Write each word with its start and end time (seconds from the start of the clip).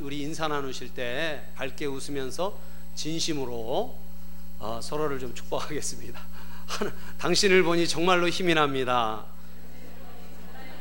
우리 0.00 0.20
인사 0.20 0.48
나누실 0.48 0.92
때 0.92 1.46
밝게 1.54 1.86
웃으면서 1.86 2.58
진심으로 2.94 3.96
어, 4.58 4.80
서로를 4.82 5.18
좀 5.18 5.34
축복하겠습니다. 5.34 6.20
당신을 7.16 7.62
보니 7.62 7.88
정말로 7.88 8.28
힘이 8.28 8.52
납니다. 8.52 9.24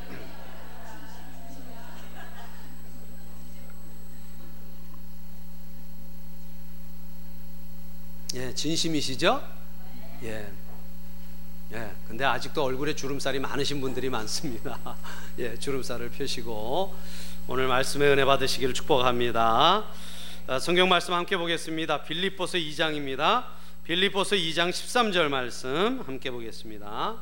예, 8.35 8.53
진심이시죠? 8.53 9.41
예. 10.23 10.51
예, 11.73 11.89
근데 12.09 12.25
아직도 12.25 12.61
얼굴에 12.61 12.93
주름살이 12.93 13.39
많으신 13.39 13.79
분들이 13.79 14.09
많습니다. 14.09 14.97
예, 15.39 15.57
주름살을 15.57 16.09
펴시고 16.09 16.93
오늘 17.47 17.67
말씀의 17.67 18.11
은혜 18.11 18.23
받으시기를 18.23 18.73
축복합니다. 18.75 19.83
아, 20.47 20.59
성경 20.59 20.87
말씀 20.87 21.15
함께 21.15 21.35
보겠습니다. 21.35 22.03
빌립보서 22.03 22.57
2장입니다. 22.59 23.45
빌립보서 23.83 24.35
2장 24.35 24.69
13절 24.69 25.27
말씀 25.27 26.01
함께 26.05 26.29
보겠습니다. 26.29 27.17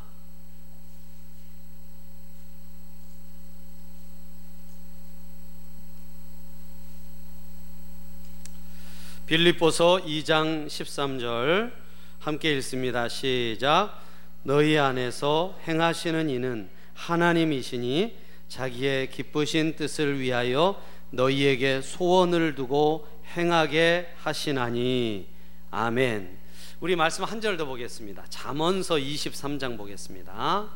빌립보서 9.26 10.02
2장 10.06 10.68
13절 10.68 11.72
함께 12.20 12.54
읽습니다. 12.58 13.08
시작. 13.08 13.98
너희 14.44 14.78
안에서 14.78 15.58
행하시는 15.66 16.30
이는 16.30 16.70
하나님이시니 16.94 18.29
자기의 18.50 19.10
기쁘신 19.12 19.76
뜻을 19.76 20.20
위하여 20.20 20.82
너희에게 21.12 21.82
소원을 21.82 22.56
두고 22.56 23.08
행하게 23.36 24.14
하시나니 24.18 25.28
아멘. 25.72 26.38
우리 26.82 26.96
말씀 26.96 27.24
한 27.24 27.40
절 27.42 27.58
더 27.58 27.66
보겠습니다. 27.66 28.26
잠언서 28.30 28.96
23장 28.96 29.78
보겠습니다. 29.78 30.68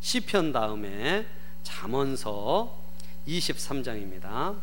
시편 0.00 0.52
다음에 0.52 1.26
잠언서 1.62 2.78
23장입니다. 3.28 4.56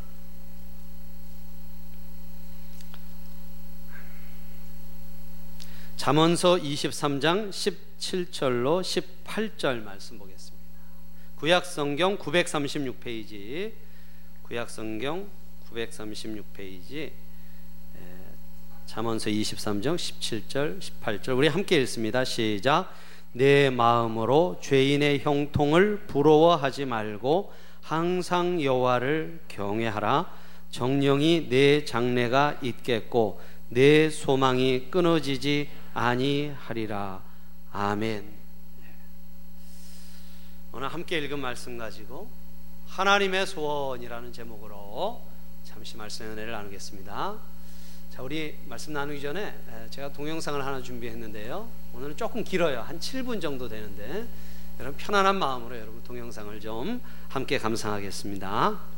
잠언서 5.98 6.56
23장 6.56 7.50
17절로 7.50 8.82
18절 8.82 9.84
말씀 9.84 10.18
보겠습니다. 10.18 10.37
구약 11.38 11.68
성경 11.68 12.18
936페이지 12.18 13.72
구약 14.42 14.72
성경 14.72 15.28
936페이지 15.72 17.12
잠언서 18.88 19.30
23장 19.30 19.98
17절 19.98 20.80
18절 20.80 21.38
우리 21.38 21.48
함께 21.48 21.80
읽습니다. 21.82 22.24
시작. 22.24 22.92
내 23.34 23.70
마음으로 23.70 24.58
죄인의 24.64 25.20
형통을 25.20 26.08
부러워하지 26.08 26.86
말고 26.86 27.54
항상 27.84 28.60
여호와를 28.60 29.42
경외하라. 29.48 30.34
정령이 30.72 31.50
내 31.50 31.86
장래가 31.86 32.58
있겠고 32.64 33.40
내 33.70 34.10
소망이 34.10 34.88
끊어지지 34.90 35.70
아니하리라. 35.94 37.22
아멘. 37.72 38.37
오늘 40.78 40.90
함께 40.90 41.18
읽은 41.18 41.40
말씀 41.40 41.76
가지고 41.80 42.30
하나님의 42.86 43.48
소원이라는 43.48 44.32
제목으로 44.32 45.20
잠시 45.64 45.98
말씀의 45.98 46.34
은혜를 46.34 46.52
나누겠습니다. 46.52 47.36
자, 48.12 48.22
우리 48.22 48.56
말씀 48.68 48.94
나누기 48.94 49.20
전에 49.20 49.56
제가 49.90 50.14
동영상을 50.14 50.64
하나 50.64 50.80
준비했는데요. 50.80 51.68
오늘은 51.96 52.16
조금 52.16 52.44
길어요. 52.44 52.82
한 52.82 53.00
7분 53.00 53.42
정도 53.42 53.68
되는데 53.68 54.28
여러분 54.80 55.00
편안한 55.00 55.40
마음으로 55.40 55.76
여러분 55.80 56.04
동영상을 56.04 56.60
좀 56.60 57.02
함께 57.28 57.58
감상하겠습니다. 57.58 58.97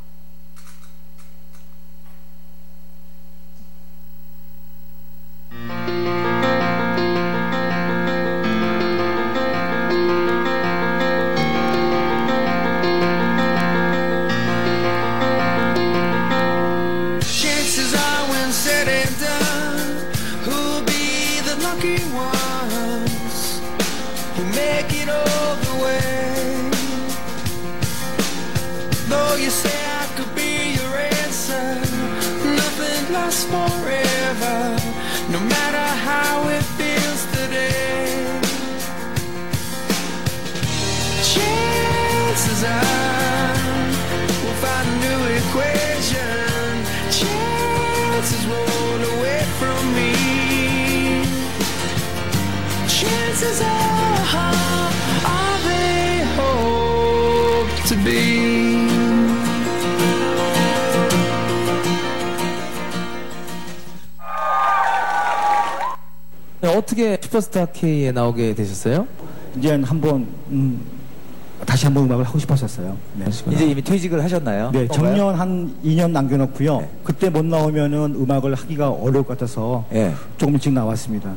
어떻게 66.89 67.17
슈퍼스타 67.21 67.67
K에 67.67 68.11
나오게 68.11 68.55
되셨어요? 68.55 69.05
이제 69.57 69.79
한번 69.83 70.27
음, 70.49 70.79
다시 71.65 71.85
한번 71.85 72.05
음악을 72.05 72.23
하고 72.25 72.39
싶었었어요. 72.39 72.97
네. 73.15 73.25
이제 73.51 73.65
이미 73.65 73.81
퇴직을 73.81 74.23
하셨나요? 74.23 74.71
네, 74.71 74.87
정년 74.87 75.35
한 75.35 75.73
2년 75.83 76.11
남겨놓고요. 76.11 76.79
네. 76.79 76.89
그때 77.03 77.29
못 77.29 77.45
나오면은 77.45 78.15
음악을 78.15 78.55
하기가 78.55 78.89
어려울 78.89 79.23
것 79.23 79.37
같아서 79.37 79.85
네. 79.91 80.13
조금 80.37 80.55
일찍 80.55 80.73
나왔습니다. 80.73 81.33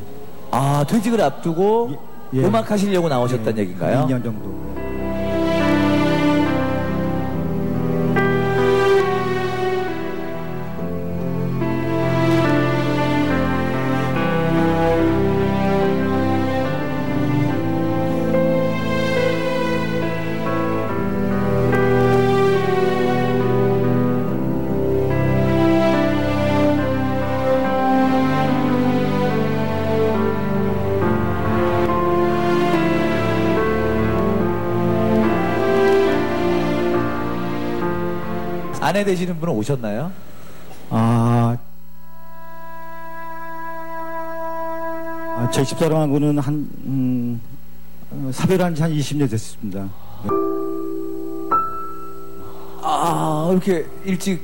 아, 0.52 0.84
퇴직을 0.86 1.20
앞두고 1.20 1.96
예, 2.34 2.38
예. 2.38 2.44
음악 2.44 2.70
하시려고 2.70 3.08
나오셨다는 3.08 3.56
예, 3.56 3.62
얘기인가요? 3.62 4.06
2년 4.06 4.22
정도. 4.22 4.81
아내 38.92 39.04
되시는 39.04 39.41
분은 39.41 39.54
오셨나요? 39.54 40.12
아, 40.91 41.56
아, 45.34 45.50
제 45.50 45.64
집사람하고는 45.64 46.38
한, 46.38 46.55
음, 46.84 47.40
사별한 48.31 48.75
지 48.75 48.82
한 48.82 48.93
20년 48.93 49.31
됐습니다. 49.31 49.88
아, 52.82 53.49
이렇게 53.50 53.87
일찍. 54.05 54.43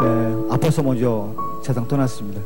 네, 0.00 0.06
아파서 0.48 0.80
먼저 0.80 1.34
세상 1.64 1.88
떠났습니다. 1.88 2.40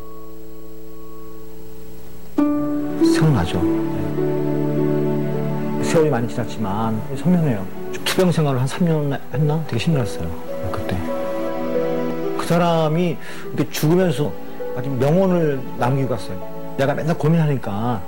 생각나죠. 3.14 3.60
네. 3.62 4.25
세월이 5.84 6.08
많이 6.08 6.26
지났지만, 6.28 6.99
선명해요. 7.19 7.66
투병 8.06 8.32
생활을 8.32 8.58
한 8.58 8.66
3년 8.66 9.20
했나? 9.34 9.62
되게 9.66 9.84
힘들었어요. 9.84 10.45
그 12.46 12.50
사람이 12.50 13.16
이렇게 13.54 13.69
죽으면서 13.72 14.32
아주 14.78 14.88
명언을 14.88 15.60
남기고 15.78 16.10
갔어요. 16.10 16.38
내가 16.76 16.94
맨날 16.94 17.19
고민하니까 17.19 18.00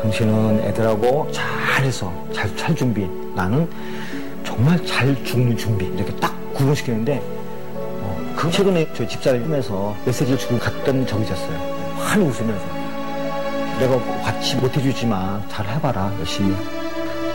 당신은 0.00 0.60
애들하고 0.60 1.28
잘해서 1.32 2.12
잘 2.32 2.48
살 2.56 2.76
준비. 2.76 3.08
나는 3.34 3.68
정말 4.44 4.78
잘 4.86 5.12
죽는 5.24 5.56
준비. 5.56 5.86
이렇게 5.86 6.14
딱 6.20 6.32
구분시키는데 6.54 7.20
어, 7.74 8.34
그 8.36 8.48
최근에 8.48 8.92
저희 8.94 9.08
집사람이 9.08 9.42
꿈에서 9.42 9.92
메시지를 10.06 10.38
주고 10.38 10.56
갔던 10.60 11.04
적이 11.04 11.24
있었어요. 11.24 11.58
환히 11.98 12.26
웃으면서 12.26 12.64
내가 13.80 14.22
같이 14.22 14.54
못해주지만 14.54 15.42
잘 15.48 15.66
해봐라 15.66 16.12
열심히. 16.20 16.54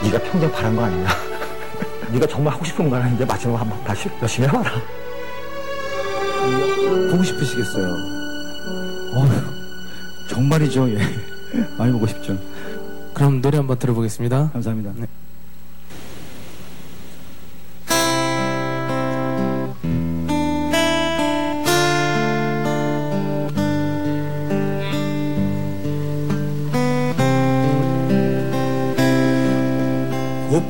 네가 0.04 0.20
평생 0.20 0.50
바란 0.54 0.74
거 0.74 0.86
아니냐. 0.86 1.10
네가 2.14 2.28
정말 2.28 2.54
하고 2.54 2.64
싶은 2.64 2.90
거는 2.90 3.14
이제 3.16 3.26
마지막으로 3.26 3.60
한번 3.60 3.84
다시 3.84 4.10
열심히 4.22 4.48
해봐라. 4.48 4.72
보고 7.12 7.24
싶으시겠어요. 7.24 7.86
어휴, 9.14 10.30
정말이죠. 10.30 10.90
예. 10.90 10.98
많이 11.78 11.92
보고 11.92 12.08
싶죠. 12.08 12.38
그럼 13.14 13.42
노래 13.42 13.58
한번 13.58 13.78
들어보겠습니다. 13.78 14.52
감사합니다. 14.52 14.94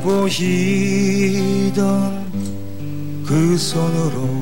꽃보이던 0.03 1.73
그 3.25 3.57
손으로 3.57 4.32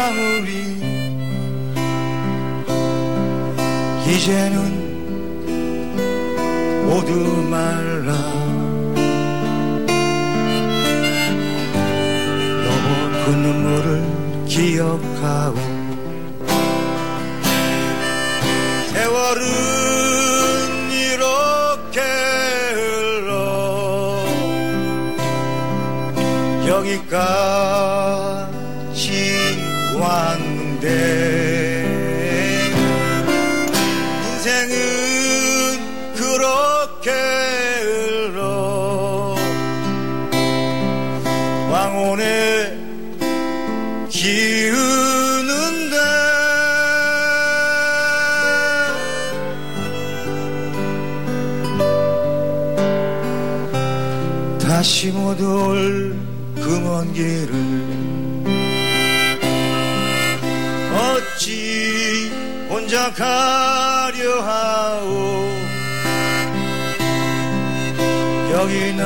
눈물방울이 0.00 0.50
이제는 4.06 4.56
모두 6.86 7.12
말라. 7.50 8.10
여보 12.64 12.86
그 13.24 13.30
눈물을 13.30 13.88
기억하고 14.46 15.58
세월은 18.92 19.40
이렇게 20.90 22.00
흘러 22.72 24.24
여기까지 26.66 27.89
그 56.62 56.78
먼 56.80 57.12
길을 57.12 57.50
어찌 60.94 62.30
혼자 62.68 63.12
가려 63.12 64.40
하오? 64.40 65.50
여기 68.52 68.92
날 68.94 69.04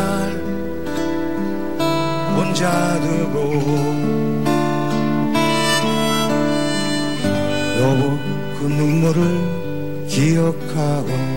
혼자 2.37 2.99
두고 3.01 3.39
여보 7.81 8.19
그 8.59 8.65
눈물을 8.67 10.07
기억하고 10.09 11.34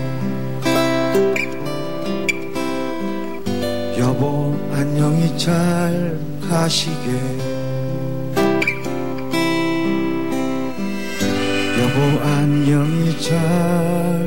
안녕히 4.80 5.36
잘 5.36 6.16
가시게. 6.48 7.10
여보 11.80 12.24
안녕히 12.24 13.20
잘 13.20 14.17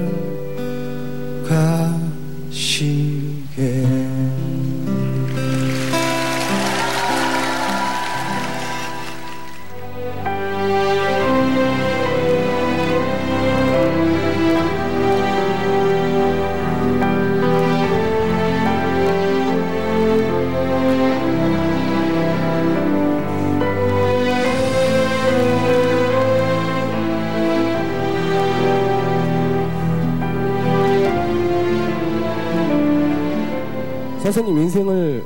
선생님 34.31 34.63
인생을 34.63 35.25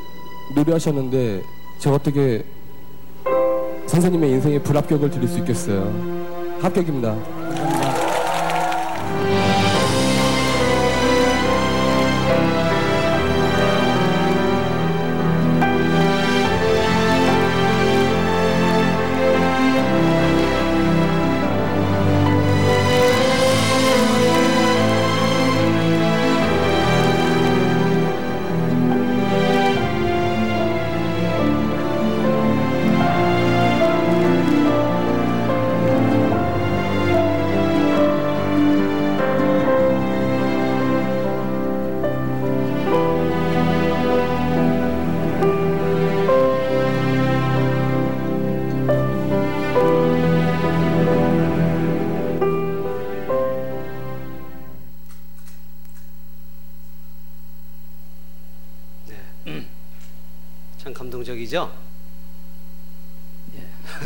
노래하셨는데 0.56 1.44
제가 1.78 1.96
어떻게 1.96 2.44
선생님의 3.86 4.32
인생에 4.32 4.60
불합격을 4.60 5.12
드릴 5.12 5.28
수 5.28 5.38
있겠어요? 5.40 5.84
합격입니다. 6.60 7.16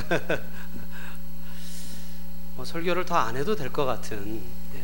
뭐 2.55 2.65
설교를 2.65 3.05
더 3.05 3.15
안 3.15 3.35
해도 3.37 3.55
될 3.55 3.69
것 3.71 3.85
같은. 3.85 4.41
예. 4.75 4.81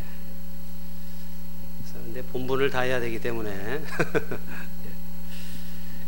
그래서 1.80 1.96
근데 2.06 2.22
본분을 2.24 2.70
다해야 2.70 3.00
되기 3.00 3.20
때문에 3.20 3.50
예. 3.52 3.82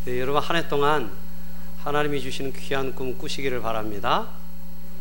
예, 0.11 0.19
여러분 0.19 0.41
한 0.41 0.55
해 0.55 0.67
동안 0.67 1.11
하나님이 1.83 2.21
주시는 2.21 2.53
귀한 2.53 2.95
꿈 2.95 3.17
꾸시기를 3.17 3.61
바랍니다. 3.61 4.27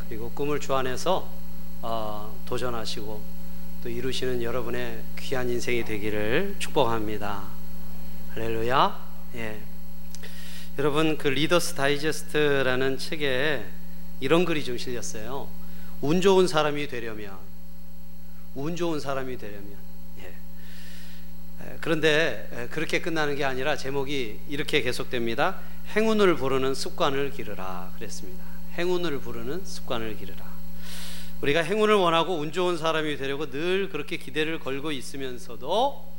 그리고 0.08 0.30
꿈을 0.30 0.60
주안해서 0.60 1.28
어, 1.82 2.36
도전하시고 2.46 3.22
또 3.82 3.88
이루시는 3.88 4.42
여러분의 4.42 5.02
귀한 5.18 5.48
인생이 5.48 5.84
되기를 5.84 6.56
축복합니다. 6.58 7.42
할렐루야. 8.34 9.06
예. 9.36 9.60
여러분 10.78 11.16
그 11.16 11.28
리더스 11.28 11.74
다이제스트라는 11.74 12.98
책에 12.98 13.64
이런 14.20 14.44
글이 14.44 14.64
좀 14.64 14.78
실렸어요. 14.78 15.48
운 16.00 16.20
좋은 16.20 16.46
사람이 16.46 16.88
되려면 16.88 17.36
운 18.54 18.76
좋은 18.76 19.00
사람이 19.00 19.38
되려면 19.38 19.76
예. 20.20 20.34
그런데 21.80 22.68
그렇게 22.70 23.00
끝나는 23.00 23.36
게 23.36 23.44
아니라 23.44 23.76
제목이 23.76 24.40
이렇게 24.48 24.82
계속됩니다. 24.82 25.58
행운을 25.94 26.36
부르는 26.36 26.74
습관을 26.74 27.30
기르라 27.30 27.92
그랬습니다. 27.96 28.44
행운을 28.78 29.20
부르는 29.20 29.64
습관을 29.64 30.16
기르라. 30.16 30.44
우리가 31.42 31.60
행운을 31.60 31.94
원하고 31.94 32.36
운 32.38 32.52
좋은 32.52 32.78
사람이 32.78 33.16
되려고 33.18 33.50
늘 33.50 33.90
그렇게 33.90 34.16
기대를 34.16 34.58
걸고 34.58 34.92
있으면서도 34.92 36.16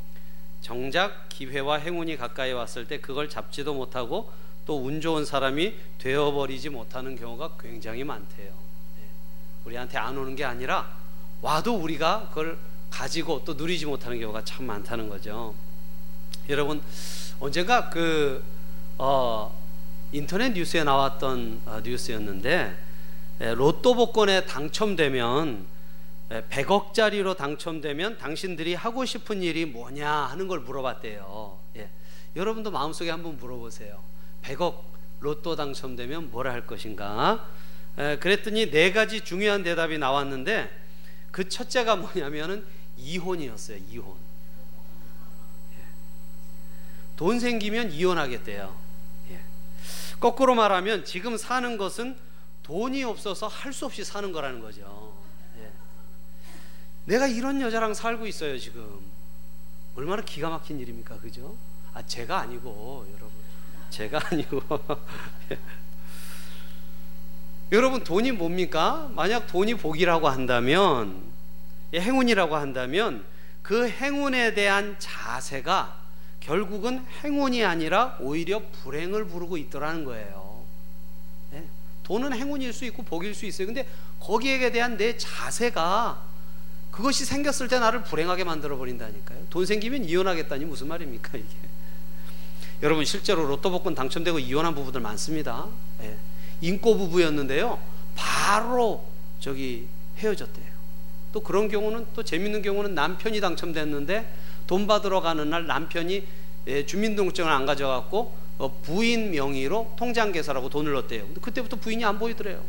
정작 0.60 1.28
기회와 1.28 1.76
행운이 1.78 2.16
가까이 2.16 2.52
왔을 2.52 2.86
때 2.86 3.00
그걸 3.00 3.28
잡지도 3.28 3.74
못하고 3.74 4.32
또 4.68 4.82
운 4.82 5.00
좋은 5.00 5.24
사람이 5.24 5.74
되어버리지 5.96 6.68
못하는 6.68 7.16
경우가 7.16 7.56
굉장히 7.58 8.04
많대요. 8.04 8.50
네. 8.98 9.08
우리한테 9.64 9.96
안 9.96 10.18
오는 10.18 10.36
게 10.36 10.44
아니라 10.44 10.86
와도 11.40 11.74
우리가 11.74 12.28
그걸 12.28 12.58
가지고 12.90 13.44
또 13.46 13.54
누리지 13.54 13.86
못하는 13.86 14.20
경우가 14.20 14.44
참 14.44 14.66
많다는 14.66 15.08
거죠. 15.08 15.54
여러분 16.50 16.82
언젠가 17.40 17.88
그 17.88 18.44
어, 18.98 19.58
인터넷 20.12 20.50
뉴스에 20.50 20.84
나왔던 20.84 21.62
어, 21.64 21.80
뉴스였는데 21.82 22.76
예, 23.40 23.54
로또 23.54 23.94
복권에 23.94 24.44
당첨되면 24.44 25.64
100억짜리로 26.28 27.30
예, 27.30 27.36
당첨되면 27.36 28.18
당신들이 28.18 28.74
하고 28.74 29.06
싶은 29.06 29.42
일이 29.42 29.64
뭐냐 29.64 30.10
하는 30.10 30.46
걸 30.46 30.60
물어봤대요. 30.60 31.58
예. 31.76 31.88
여러분도 32.36 32.70
마음속에 32.70 33.10
한번 33.10 33.38
물어보세요. 33.38 34.07
100억 34.42 34.80
로또 35.20 35.56
당첨되면 35.56 36.30
뭘할 36.30 36.66
것인가? 36.66 37.46
에, 37.98 38.18
그랬더니 38.18 38.70
네 38.70 38.92
가지 38.92 39.22
중요한 39.22 39.62
대답이 39.62 39.98
나왔는데 39.98 40.70
그 41.30 41.48
첫째가 41.48 41.96
뭐냐면은 41.96 42.64
이혼이었어요. 42.96 43.78
이혼. 43.90 44.16
예. 45.72 45.76
돈 47.16 47.40
생기면 47.40 47.90
이혼하겠대요. 47.92 48.76
예. 49.30 49.40
거꾸로 50.20 50.54
말하면 50.54 51.04
지금 51.04 51.36
사는 51.36 51.76
것은 51.76 52.16
돈이 52.62 53.02
없어서 53.04 53.46
할 53.48 53.72
수 53.72 53.86
없이 53.86 54.04
사는 54.04 54.30
거라는 54.32 54.60
거죠. 54.60 55.14
예. 55.58 55.70
내가 57.06 57.26
이런 57.26 57.60
여자랑 57.60 57.94
살고 57.94 58.26
있어요 58.26 58.58
지금. 58.58 59.00
얼마나 59.96 60.22
기가 60.22 60.48
막힌 60.50 60.78
일입니까, 60.78 61.18
그죠? 61.18 61.56
아 61.94 62.02
제가 62.06 62.38
아니고 62.38 63.06
여러분. 63.08 63.30
제가 63.90 64.20
아니고 64.30 64.62
여러분 67.72 68.02
돈이 68.02 68.32
뭡니까? 68.32 69.10
만약 69.14 69.46
돈이 69.46 69.74
복이라고 69.74 70.28
한다면 70.28 71.22
행운이라고 71.94 72.56
한다면 72.56 73.24
그 73.62 73.88
행운에 73.88 74.54
대한 74.54 74.96
자세가 74.98 75.98
결국은 76.40 77.04
행운이 77.22 77.64
아니라 77.64 78.16
오히려 78.20 78.62
불행을 78.82 79.26
부르고 79.26 79.58
있더라는 79.58 80.04
거예요. 80.04 80.64
네? 81.50 81.64
돈은 82.04 82.32
행운일 82.32 82.72
수 82.72 82.86
있고 82.86 83.02
복일 83.02 83.34
수 83.34 83.44
있어요. 83.44 83.66
근데 83.66 83.86
거기에 84.20 84.70
대한 84.72 84.96
내 84.96 85.18
자세가 85.18 86.22
그것이 86.90 87.26
생겼을 87.26 87.68
때 87.68 87.78
나를 87.78 88.02
불행하게 88.02 88.44
만들어 88.44 88.78
버린다니까요. 88.78 89.46
돈 89.50 89.66
생기면 89.66 90.04
이혼하겠다니 90.04 90.64
무슨 90.64 90.88
말입니까 90.88 91.36
이게? 91.36 91.46
여러분 92.82 93.04
실제로 93.04 93.46
로또 93.46 93.70
복권 93.70 93.94
당첨되고 93.94 94.38
이혼한 94.38 94.74
부부들 94.74 95.00
많습니다. 95.00 95.66
예. 96.02 96.16
인꼬 96.60 96.96
부부였는데요. 96.96 97.78
바로 98.14 99.04
저기 99.40 99.88
헤어졌대요. 100.18 100.66
또 101.32 101.40
그런 101.40 101.68
경우는 101.68 102.06
또 102.14 102.22
재밌는 102.22 102.62
경우는 102.62 102.94
남편이 102.94 103.40
당첨됐는데 103.40 104.34
돈 104.66 104.86
받으러 104.86 105.20
가는 105.20 105.48
날 105.50 105.66
남편이 105.66 106.26
예, 106.68 106.86
주민등록증을 106.86 107.50
안 107.50 107.66
가져갖고 107.66 108.36
어, 108.58 108.80
부인 108.82 109.30
명의로 109.30 109.94
통장 109.96 110.32
계산하고 110.32 110.68
돈을 110.68 110.92
넣었대요. 110.92 111.24
근데 111.26 111.40
그때부터 111.40 111.76
부인이 111.76 112.04
안 112.04 112.18
보이더래요. 112.18 112.62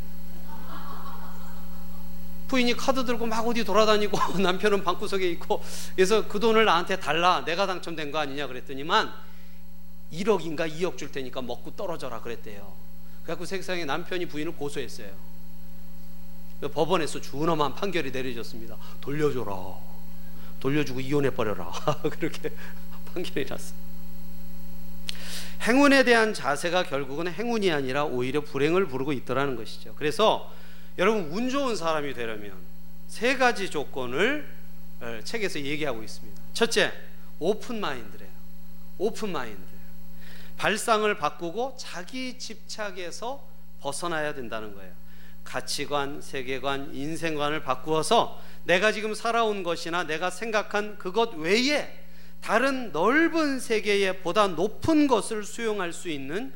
부인이 2.48 2.74
카드 2.74 3.06
들고 3.06 3.28
막 3.28 3.48
어디 3.48 3.64
돌아다니고 3.64 4.18
남편은 4.42 4.84
방구석에 4.84 5.30
있고 5.32 5.62
그래서 5.96 6.28
그 6.28 6.40
돈을 6.40 6.66
나한테 6.66 7.00
달라 7.00 7.44
내가 7.46 7.68
당첨된 7.68 8.12
거 8.12 8.18
아니냐 8.18 8.48
그랬더니만 8.48 9.14
1억인가 10.12 10.72
2억 10.72 10.98
줄 10.98 11.12
테니까 11.12 11.42
먹고 11.42 11.76
떨어져라 11.76 12.22
그랬대요. 12.22 12.74
그래갖고 13.24 13.46
세상에 13.46 13.86
남편이 13.86 14.28
부인을 14.28 14.54
고소했어요. 14.54 15.12
법원에서 16.74 17.22
준엄한 17.22 17.76
판결이 17.76 18.12
내려졌습니다. 18.12 18.76
돌려줘라. 19.02 19.56
돌려주고 20.60 21.00
이혼해버려라. 21.00 21.72
그렇게 22.20 22.52
판결이 23.14 23.46
났어. 23.46 23.74
행운에 25.62 26.04
대한 26.04 26.34
자세가 26.34 26.84
결국은 26.84 27.28
행운이 27.28 27.72
아니라 27.72 28.06
오히려 28.06 28.42
불행을 28.42 28.88
부르고 28.88 29.14
있더라는 29.14 29.56
것이죠. 29.56 29.94
그래서 29.96 30.52
여러분 30.98 31.32
운 31.32 31.50
좋은 31.50 31.76
사람이 31.76 32.14
되려면 32.14 32.54
세 33.08 33.38
가지 33.38 33.70
조건을 33.70 34.48
어, 35.02 35.20
책에서 35.24 35.62
얘기하고 35.62 36.04
있습니다. 36.04 36.42
첫째, 36.54 36.92
open 37.40 37.80
mind래요. 37.80 38.30
open 38.98 39.32
mind. 39.32 39.69
발상을 40.60 41.18
바꾸고 41.18 41.78
자기 41.80 42.38
집착에서 42.38 43.48
벗어나야 43.80 44.34
된다는 44.34 44.76
거예요. 44.76 44.94
가치관, 45.46 46.22
세계관, 46.22 46.94
인생관을 46.94 47.64
바꾸어서 47.64 48.40
내가 48.66 48.92
지금 48.92 49.14
살아온 49.14 49.64
것이나 49.64 50.04
내가 50.04 50.30
생각한 50.30 50.98
그것 50.98 51.34
외에 51.36 52.06
다른 52.42 52.92
넓은 52.92 53.60
세계에 53.62 54.18
보다 54.20 54.48
높은 54.48 55.08
것을 55.08 55.44
수용할 55.44 55.94
수 55.94 56.10
있는 56.10 56.54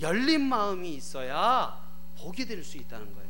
열린 0.00 0.42
마음이 0.42 0.94
있어야 0.94 1.76
복이 2.18 2.46
될 2.46 2.62
수 2.62 2.78
있다는 2.78 3.12
거예요. 3.12 3.29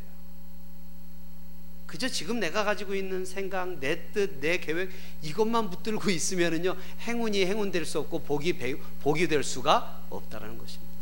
그저 1.91 2.09
지금 2.09 2.39
내가 2.39 2.63
가지고 2.63 2.95
있는 2.95 3.25
생각, 3.25 3.81
내 3.81 4.13
뜻, 4.13 4.39
내 4.41 4.59
계획 4.59 4.91
이것만 5.23 5.71
붙들고 5.71 6.09
있으면은요 6.09 6.77
행운이 7.01 7.45
행운 7.45 7.73
될 7.73 7.85
수 7.85 7.99
없고 7.99 8.21
복이 8.21 8.57
복이 9.01 9.27
될 9.27 9.43
수가 9.43 10.03
없다라는 10.09 10.57
것입니다. 10.57 10.93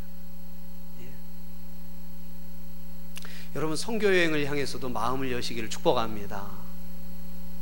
예. 1.01 1.09
여러분 3.55 3.75
성교 3.75 4.07
여행을 4.07 4.47
향해서도 4.47 4.89
마음을 4.89 5.31
여시기를 5.31 5.69
축복합니다. 5.69 6.49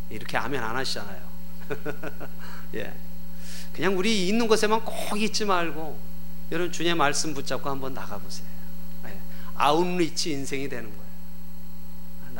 이렇게 0.09 0.37
아멘 0.37 0.63
안 0.63 0.77
하시잖아요. 0.77 1.29
예. 2.75 2.93
그냥 3.73 3.97
우리 3.97 4.29
있는 4.29 4.47
곳에만 4.47 4.85
꼭 4.85 5.21
있지 5.21 5.43
말고 5.43 5.99
여러분 6.53 6.71
주님의 6.71 6.95
말씀 6.95 7.33
붙잡고 7.33 7.69
한번 7.69 7.93
나가 7.93 8.17
보세요. 8.17 8.47
예. 9.07 9.19
아웃리치 9.55 10.31
인생이 10.31 10.69
되는 10.69 10.85
거예요. 10.85 11.06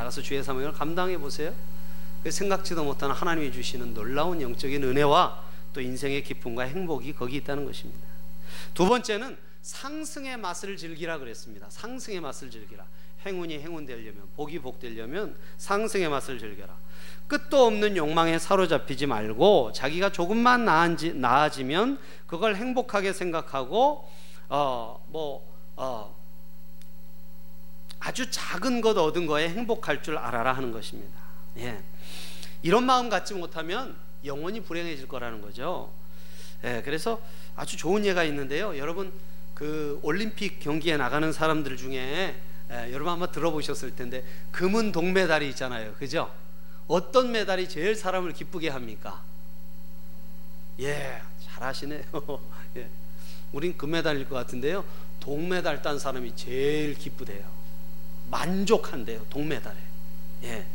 나가서 0.08 0.22
주의 0.22 0.44
사명을 0.44 0.74
감당해 0.74 1.18
보세요. 1.18 1.54
그 2.24 2.32
생각지도 2.32 2.84
못한 2.84 3.12
하나님이 3.12 3.52
주시는 3.52 3.94
놀라운 3.94 4.42
영적인 4.42 4.84
은혜와 4.84 5.44
또 5.74 5.82
인생의 5.82 6.24
기쁨과 6.24 6.64
행복이 6.64 7.14
거기 7.14 7.38
있다는 7.38 7.66
것입니다. 7.66 8.08
두 8.74 8.88
번째는 8.88 9.38
상승의 9.62 10.38
맛을 10.38 10.78
즐기라 10.78 11.20
그랬습니다. 11.20 11.68
상승의 11.70 12.22
맛을 12.22 12.50
즐기라. 12.50 12.86
행운이 13.26 13.60
행운 13.60 13.86
되려면 13.86 14.24
복이 14.36 14.60
복 14.60 14.80
되려면 14.80 15.36
상승의 15.58 16.10
맛을 16.10 16.40
즐겨라. 16.40 16.76
끝도 17.28 17.66
없는 17.66 17.98
욕망에 17.98 18.40
사로잡히지 18.40 19.08
말고 19.08 19.74
자기가 19.74 20.12
조금만 20.12 20.64
나아지, 20.66 21.14
나아지면 21.14 22.00
그걸 22.26 22.56
행복하게 22.56 23.12
생각하고 23.12 24.08
어뭐 24.48 25.58
어, 25.76 26.17
아주 28.00 28.30
작은 28.30 28.82
것 28.82 28.98
얻은 28.98 29.26
거에 29.26 29.50
행복할 29.50 30.04
줄 30.04 30.18
알아라 30.18 30.54
하는 30.54 30.72
것입니다. 30.72 31.20
예. 31.58 31.82
이런 32.62 32.86
마음 32.86 33.10
갖지 33.10 33.34
못하면 33.34 33.96
영원히 34.26 34.62
불행해질 34.62 35.08
거라는 35.08 35.42
거죠. 35.42 35.92
예, 36.64 36.82
그래서 36.84 37.22
아주 37.56 37.78
좋은 37.78 38.06
예가 38.06 38.24
있는데요. 38.26 38.78
여러분 38.78 39.12
그 39.54 40.00
올림픽 40.04 40.60
경기에 40.60 40.98
나가는 40.98 41.32
사람들 41.32 41.78
중에 41.78 42.36
예, 42.70 42.92
여러분 42.92 43.14
한번 43.14 43.32
들어보셨을 43.32 43.96
텐데 43.96 44.24
금은 44.52 44.92
동메달이 44.92 45.48
있잖아요. 45.50 45.94
그죠? 45.94 46.32
어떤 46.88 47.32
메달이 47.32 47.68
제일 47.70 47.96
사람을 47.96 48.34
기쁘게 48.34 48.70
합니까? 48.70 49.22
예, 50.80 51.22
잘하시네요. 51.46 52.04
예. 52.78 52.90
우린 53.52 53.78
금메달일 53.78 54.28
것 54.28 54.36
같은데요. 54.36 54.84
동메달 55.20 55.82
딴 55.82 56.00
사람이 56.00 56.36
제일 56.36 56.94
기쁘대요. 56.96 57.46
만족한대요. 58.30 59.26
동메달에. 59.30 59.76
예. 60.44 60.66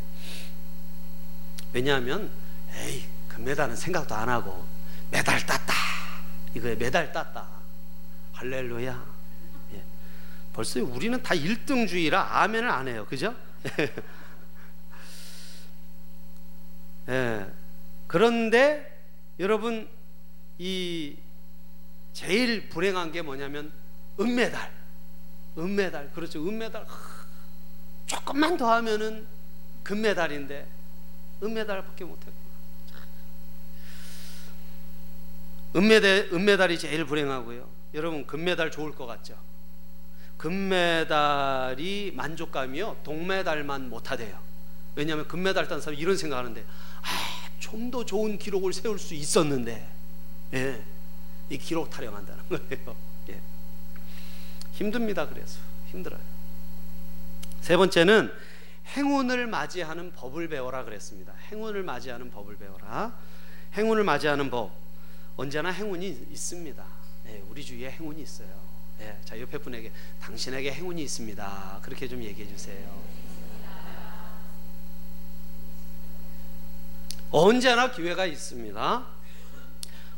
왜냐하면 1.72 2.30
에이 2.74 3.04
금메달은 3.28 3.76
생각도 3.76 4.14
안 4.14 4.28
하고 4.28 4.66
메달 5.10 5.44
땄다 5.46 5.74
이거에 6.54 6.74
메달 6.74 7.12
땄다 7.12 7.46
할렐루야 8.32 9.12
벌써 10.52 10.82
우리는 10.82 11.22
다 11.22 11.34
1등주의라 11.34 12.14
아멘을 12.14 12.68
안 12.70 12.88
해요. 12.88 13.06
그죠? 13.08 13.34
예. 17.08 17.46
그런데 18.06 19.02
여러분 19.38 19.88
이 20.58 21.16
제일 22.12 22.68
불행한 22.68 23.12
게 23.12 23.22
뭐냐면 23.22 23.72
은메달. 24.20 24.70
은메달. 25.56 26.12
그렇죠. 26.12 26.46
은메달. 26.46 26.86
조금만 28.12 28.56
더 28.56 28.70
하면은 28.74 29.26
금메달인데 29.82 30.66
은메달밖에 31.42 32.04
못 32.04 32.18
했구나. 32.18 32.36
은메달 35.74 36.28
은메달이 36.32 36.78
제일 36.78 37.04
불행하고요. 37.06 37.66
여러분 37.94 38.26
금메달 38.26 38.70
좋을 38.70 38.94
것 38.94 39.06
같죠? 39.06 39.34
금메달이 40.36 42.12
만족감이요. 42.14 42.98
동메달만 43.04 43.88
못하대요. 43.88 44.38
왜냐하면 44.94 45.26
금메달 45.26 45.68
딴 45.68 45.80
사람이 45.80 46.00
이런 46.00 46.16
생각하는데 46.16 46.60
아, 47.02 47.48
좀 47.58 47.90
더 47.90 48.04
좋은 48.04 48.38
기록을 48.38 48.72
세울 48.72 48.98
수 48.98 49.14
있었는데 49.14 49.88
예, 50.54 50.82
이 51.48 51.58
기록 51.58 51.88
타령한다는 51.90 52.44
거예요. 52.48 52.96
예. 53.30 53.40
힘듭니다. 54.72 55.26
그래서 55.28 55.58
힘들어요. 55.90 56.31
세 57.62 57.76
번째는 57.76 58.30
행운을 58.96 59.46
맞이하는 59.46 60.12
법을 60.12 60.48
배워라 60.48 60.84
그랬습니다. 60.84 61.32
행운을 61.52 61.84
맞이하는 61.84 62.30
법을 62.32 62.56
배워라. 62.56 63.16
행운을 63.74 64.02
맞이하는 64.02 64.50
법 64.50 64.72
언제나 65.36 65.70
행운이 65.70 66.26
있습니다. 66.32 66.84
예, 67.28 67.42
우리 67.48 67.64
주위에 67.64 67.88
행운이 67.92 68.20
있어요. 68.20 68.48
예, 69.00 69.16
자 69.24 69.40
옆에 69.40 69.58
분에게 69.58 69.92
당신에게 70.20 70.72
행운이 70.72 71.02
있습니다. 71.04 71.78
그렇게 71.82 72.08
좀 72.08 72.22
얘기해 72.24 72.48
주세요. 72.48 73.00
언제나 77.30 77.92
기회가 77.92 78.26
있습니다. 78.26 79.06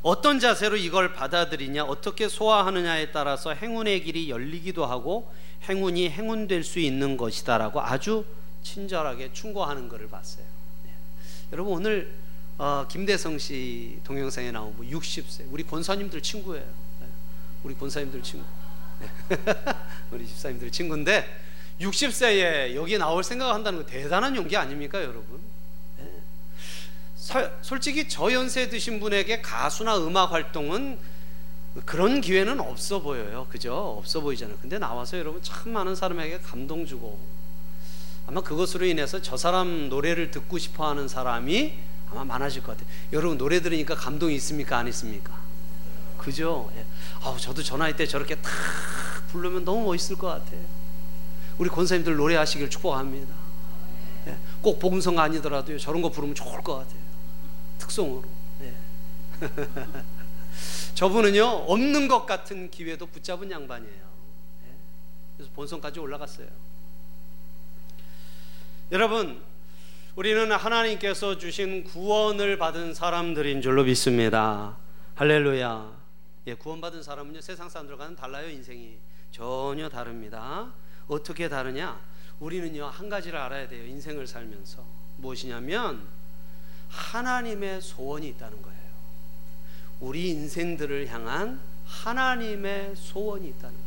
어떤 0.02 0.40
자세로 0.40 0.76
이걸 0.76 1.12
받아들이냐, 1.12 1.84
어떻게 1.84 2.26
소화하느냐에 2.28 3.12
따라서 3.12 3.52
행운의 3.52 4.02
길이 4.02 4.30
열리기도 4.30 4.86
하고 4.86 5.30
행운이 5.68 6.10
행운될 6.10 6.62
수 6.64 6.78
있는 6.78 7.16
것이다라고 7.16 7.80
아주 7.80 8.24
친절하게 8.62 9.32
충고하는 9.32 9.88
것을 9.88 10.08
봤어요. 10.08 10.44
네. 10.84 10.90
여러분 11.52 11.74
오늘 11.74 12.12
어, 12.56 12.86
김대성 12.88 13.38
씨 13.38 13.98
동영상에 14.04 14.52
나온 14.52 14.74
뭐 14.76 14.86
60세 14.86 15.46
우리 15.50 15.62
권사님들 15.64 16.22
친구예요. 16.22 16.64
네. 17.00 17.06
우리 17.62 17.74
권사님들 17.74 18.22
친구, 18.22 18.44
네. 19.00 19.08
우리 20.12 20.26
집사님들 20.26 20.70
친구인데 20.70 21.26
60세에 21.80 22.74
여기 22.74 22.98
나올 22.98 23.24
생각을 23.24 23.52
한다는 23.54 23.80
거 23.80 23.86
대단한 23.86 24.36
용기 24.36 24.56
아닙니까, 24.56 25.02
여러분? 25.02 25.40
솔직히 27.62 28.08
저 28.08 28.32
연세 28.32 28.68
드신 28.68 29.00
분에게 29.00 29.40
가수나 29.40 29.96
음악 29.98 30.32
활동은 30.32 30.98
그런 31.84 32.20
기회는 32.20 32.60
없어 32.60 33.00
보여요. 33.00 33.46
그죠? 33.50 33.96
없어 33.98 34.20
보이잖아요. 34.20 34.56
근데 34.60 34.78
나와서 34.78 35.18
여러분 35.18 35.42
참 35.42 35.72
많은 35.72 35.96
사람에게 35.96 36.38
감동 36.40 36.86
주고 36.86 37.18
아마 38.26 38.40
그것으로 38.40 38.86
인해서 38.86 39.20
저 39.20 39.36
사람 39.36 39.88
노래를 39.88 40.30
듣고 40.30 40.56
싶어 40.58 40.88
하는 40.88 41.08
사람이 41.08 41.74
아마 42.10 42.24
많아질 42.24 42.62
것 42.62 42.76
같아요. 42.76 42.88
여러분 43.12 43.36
노래 43.36 43.60
들으니까 43.60 43.94
감동이 43.96 44.34
있습니까? 44.36 44.78
안 44.78 44.86
있습니까? 44.88 45.36
그죠? 46.16 46.70
예. 46.76 46.84
아우, 47.22 47.38
저도 47.38 47.62
저 47.62 47.76
나이 47.76 47.94
때 47.94 48.06
저렇게 48.06 48.36
탁 48.36 48.50
부르면 49.30 49.64
너무 49.64 49.84
멋있을 49.84 50.16
것 50.16 50.28
같아요. 50.28 50.60
우리 51.58 51.68
권사님들 51.68 52.16
노래하시길 52.16 52.70
축복합니다. 52.70 53.34
예. 54.28 54.36
꼭 54.62 54.78
복음성 54.78 55.18
아니더라도요. 55.18 55.78
저런 55.78 56.00
거 56.00 56.08
부르면 56.08 56.34
좋을 56.34 56.62
것 56.62 56.76
같아요. 56.76 57.00
특성으로. 57.78 58.24
예. 58.62 58.74
저분은요 61.04 61.44
없는 61.68 62.08
것 62.08 62.24
같은 62.24 62.70
기회도 62.70 63.04
붙잡은 63.08 63.50
양반이에요. 63.50 63.92
예. 64.64 64.74
그래서 65.36 65.52
본선까지 65.54 66.00
올라갔어요. 66.00 66.48
여러분, 68.90 69.42
우리는 70.16 70.50
하나님께서 70.50 71.36
주신 71.36 71.84
구원을 71.84 72.56
받은 72.56 72.94
사람들인 72.94 73.60
줄로 73.60 73.84
믿습니다. 73.84 74.78
할렐루야. 75.16 75.92
예, 76.46 76.54
구원받은 76.54 77.02
사람은요 77.02 77.42
세상 77.42 77.68
사람들과는 77.68 78.16
달라요 78.16 78.48
인생이 78.48 78.96
전혀 79.30 79.90
다릅니다. 79.90 80.72
어떻게 81.06 81.50
다르냐? 81.50 82.00
우리는요 82.40 82.86
한 82.86 83.10
가지를 83.10 83.38
알아야 83.38 83.68
돼요 83.68 83.84
인생을 83.84 84.26
살면서 84.26 84.82
무엇이냐면 85.18 86.08
하나님의 86.88 87.82
소원이 87.82 88.26
있다는 88.28 88.62
거예요. 88.62 88.83
우리 90.00 90.30
인생들을 90.30 91.08
향한 91.08 91.60
하나님의 91.86 92.94
소원이 92.96 93.48
있다는 93.48 93.74
거예요. 93.74 93.84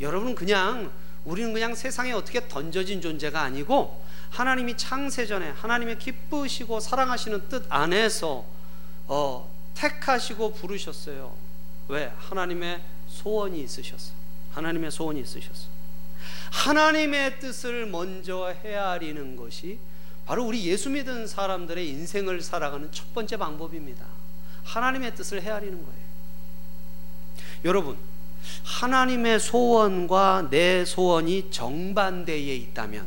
여러분은 0.00 0.34
그냥 0.34 0.90
우리는 1.24 1.52
그냥 1.52 1.74
세상에 1.74 2.12
어떻게 2.12 2.48
던져진 2.48 3.00
존재가 3.00 3.40
아니고 3.40 4.02
하나님이 4.30 4.76
창세전에 4.76 5.50
하나님의 5.50 5.98
기쁘시고 5.98 6.80
사랑하시는 6.80 7.48
뜻 7.48 7.64
안에서 7.68 8.44
어, 9.06 9.52
택하시고 9.74 10.54
부르셨어요. 10.54 11.34
왜? 11.88 12.12
하나님의 12.16 12.80
소원이 13.08 13.62
있으셨어. 13.62 14.12
하나님의 14.52 14.90
소원이 14.90 15.20
있으셨어. 15.20 15.68
하나님의 16.50 17.40
뜻을 17.40 17.86
먼저 17.86 18.48
헤아리는 18.48 19.36
것이 19.36 19.78
바로 20.26 20.44
우리 20.44 20.64
예수 20.66 20.88
믿은 20.90 21.26
사람들의 21.26 21.88
인생을 21.88 22.40
살아가는 22.42 22.90
첫 22.92 23.12
번째 23.12 23.36
방법입니다. 23.36 24.06
하나님의 24.64 25.14
뜻을 25.14 25.42
헤아리는 25.42 25.74
거예요. 25.74 26.02
여러분, 27.64 27.96
하나님의 28.64 29.40
소원과 29.40 30.48
내 30.50 30.84
소원이 30.84 31.50
정반대에 31.50 32.54
있다면, 32.56 33.06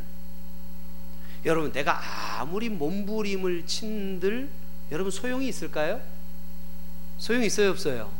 여러분, 1.44 1.72
내가 1.72 2.40
아무리 2.40 2.68
몸부림을 2.68 3.66
친들, 3.66 4.50
여러분, 4.90 5.10
소용이 5.10 5.48
있을까요? 5.48 6.00
소용이 7.18 7.46
있어요, 7.46 7.70
없어요? 7.70 8.10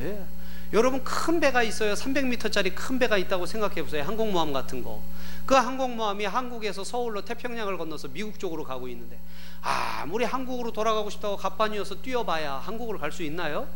예. 0.00 0.24
여러분, 0.72 1.04
큰 1.04 1.38
배가 1.38 1.62
있어요. 1.62 1.94
300m짜리 1.94 2.74
큰 2.74 2.98
배가 2.98 3.18
있다고 3.18 3.46
생각해 3.46 3.82
보세요. 3.82 4.02
항공모함 4.04 4.52
같은 4.52 4.82
거. 4.82 5.02
그 5.44 5.54
항공모함이 5.54 6.24
한국에서 6.24 6.84
서울로 6.84 7.24
태평양을 7.24 7.76
건너서 7.76 8.08
미국 8.08 8.38
쪽으로 8.38 8.64
가고 8.64 8.88
있는데 8.88 9.18
아무리 9.60 10.24
한국으로 10.24 10.72
돌아가고 10.72 11.10
싶다고 11.10 11.36
갑판이어서 11.36 11.96
뛰어봐야 11.96 12.54
한국으로 12.54 12.98
갈 12.98 13.12
수 13.12 13.22
있나요? 13.22 13.68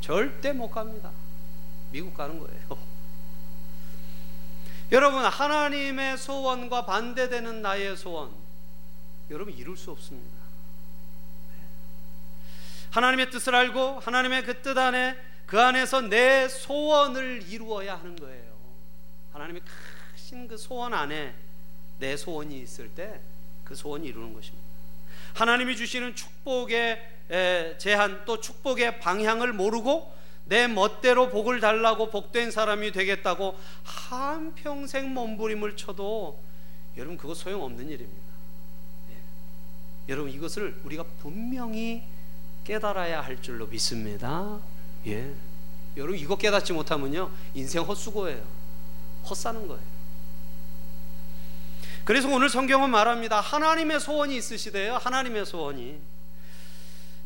절대 0.00 0.52
못 0.52 0.70
갑니다. 0.70 1.10
미국 1.90 2.14
가는 2.14 2.38
거예요. 2.38 2.68
여러분 4.92 5.24
하나님의 5.24 6.18
소원과 6.18 6.84
반대되는 6.84 7.62
나의 7.62 7.96
소원 7.96 8.30
여러분 9.30 9.54
이룰 9.54 9.76
수 9.76 9.90
없습니다. 9.90 10.34
하나님의 12.90 13.30
뜻을 13.30 13.54
알고 13.54 14.00
하나님의 14.00 14.44
그 14.44 14.62
뜻 14.62 14.78
안에 14.78 15.16
그 15.46 15.60
안에서 15.60 16.02
내 16.02 16.48
소원을 16.48 17.44
이루어야 17.48 17.96
하는 17.96 18.16
거예요. 18.16 18.54
하나님의 19.32 19.62
하신 20.12 20.48
그 20.48 20.56
소원 20.56 20.94
안에 20.94 21.34
내 21.98 22.16
소원이 22.16 22.60
있을 22.60 22.88
때 22.90 23.20
그 23.64 23.74
소원이 23.74 24.06
이루는 24.06 24.34
것입니다. 24.34 24.62
하나님이 25.34 25.76
주시는 25.76 26.14
축복의 26.14 27.00
제한 27.78 28.24
또 28.24 28.40
축복의 28.40 29.00
방향을 29.00 29.52
모르고 29.52 30.14
내 30.46 30.68
멋대로 30.68 31.30
복을 31.30 31.60
달라고 31.60 32.10
복된 32.10 32.50
사람이 32.50 32.92
되겠다고 32.92 33.58
한 33.82 34.54
평생 34.54 35.12
몸부림을 35.14 35.76
쳐도 35.76 36.38
여러분 36.96 37.16
그거 37.16 37.34
소용없는 37.34 37.88
일입니다. 37.88 38.32
예. 39.10 40.12
여러분 40.12 40.30
이것을 40.30 40.80
우리가 40.84 41.04
분명히 41.20 42.04
깨달아야 42.62 43.22
할 43.22 43.40
줄로 43.42 43.66
믿습니다. 43.66 44.60
예. 45.06 45.34
여러분 45.96 46.18
이거 46.18 46.36
깨닫지 46.36 46.72
못하면요 46.72 47.30
인생 47.54 47.82
헛수고예요. 47.82 48.44
헛사는 49.28 49.66
거예요. 49.68 49.94
그래서 52.04 52.28
오늘 52.28 52.50
성경은 52.50 52.90
말합니다. 52.90 53.40
하나님의 53.40 54.00
소원이 54.00 54.36
있으시대요. 54.36 54.96
하나님의 54.96 55.46
소원이. 55.46 55.98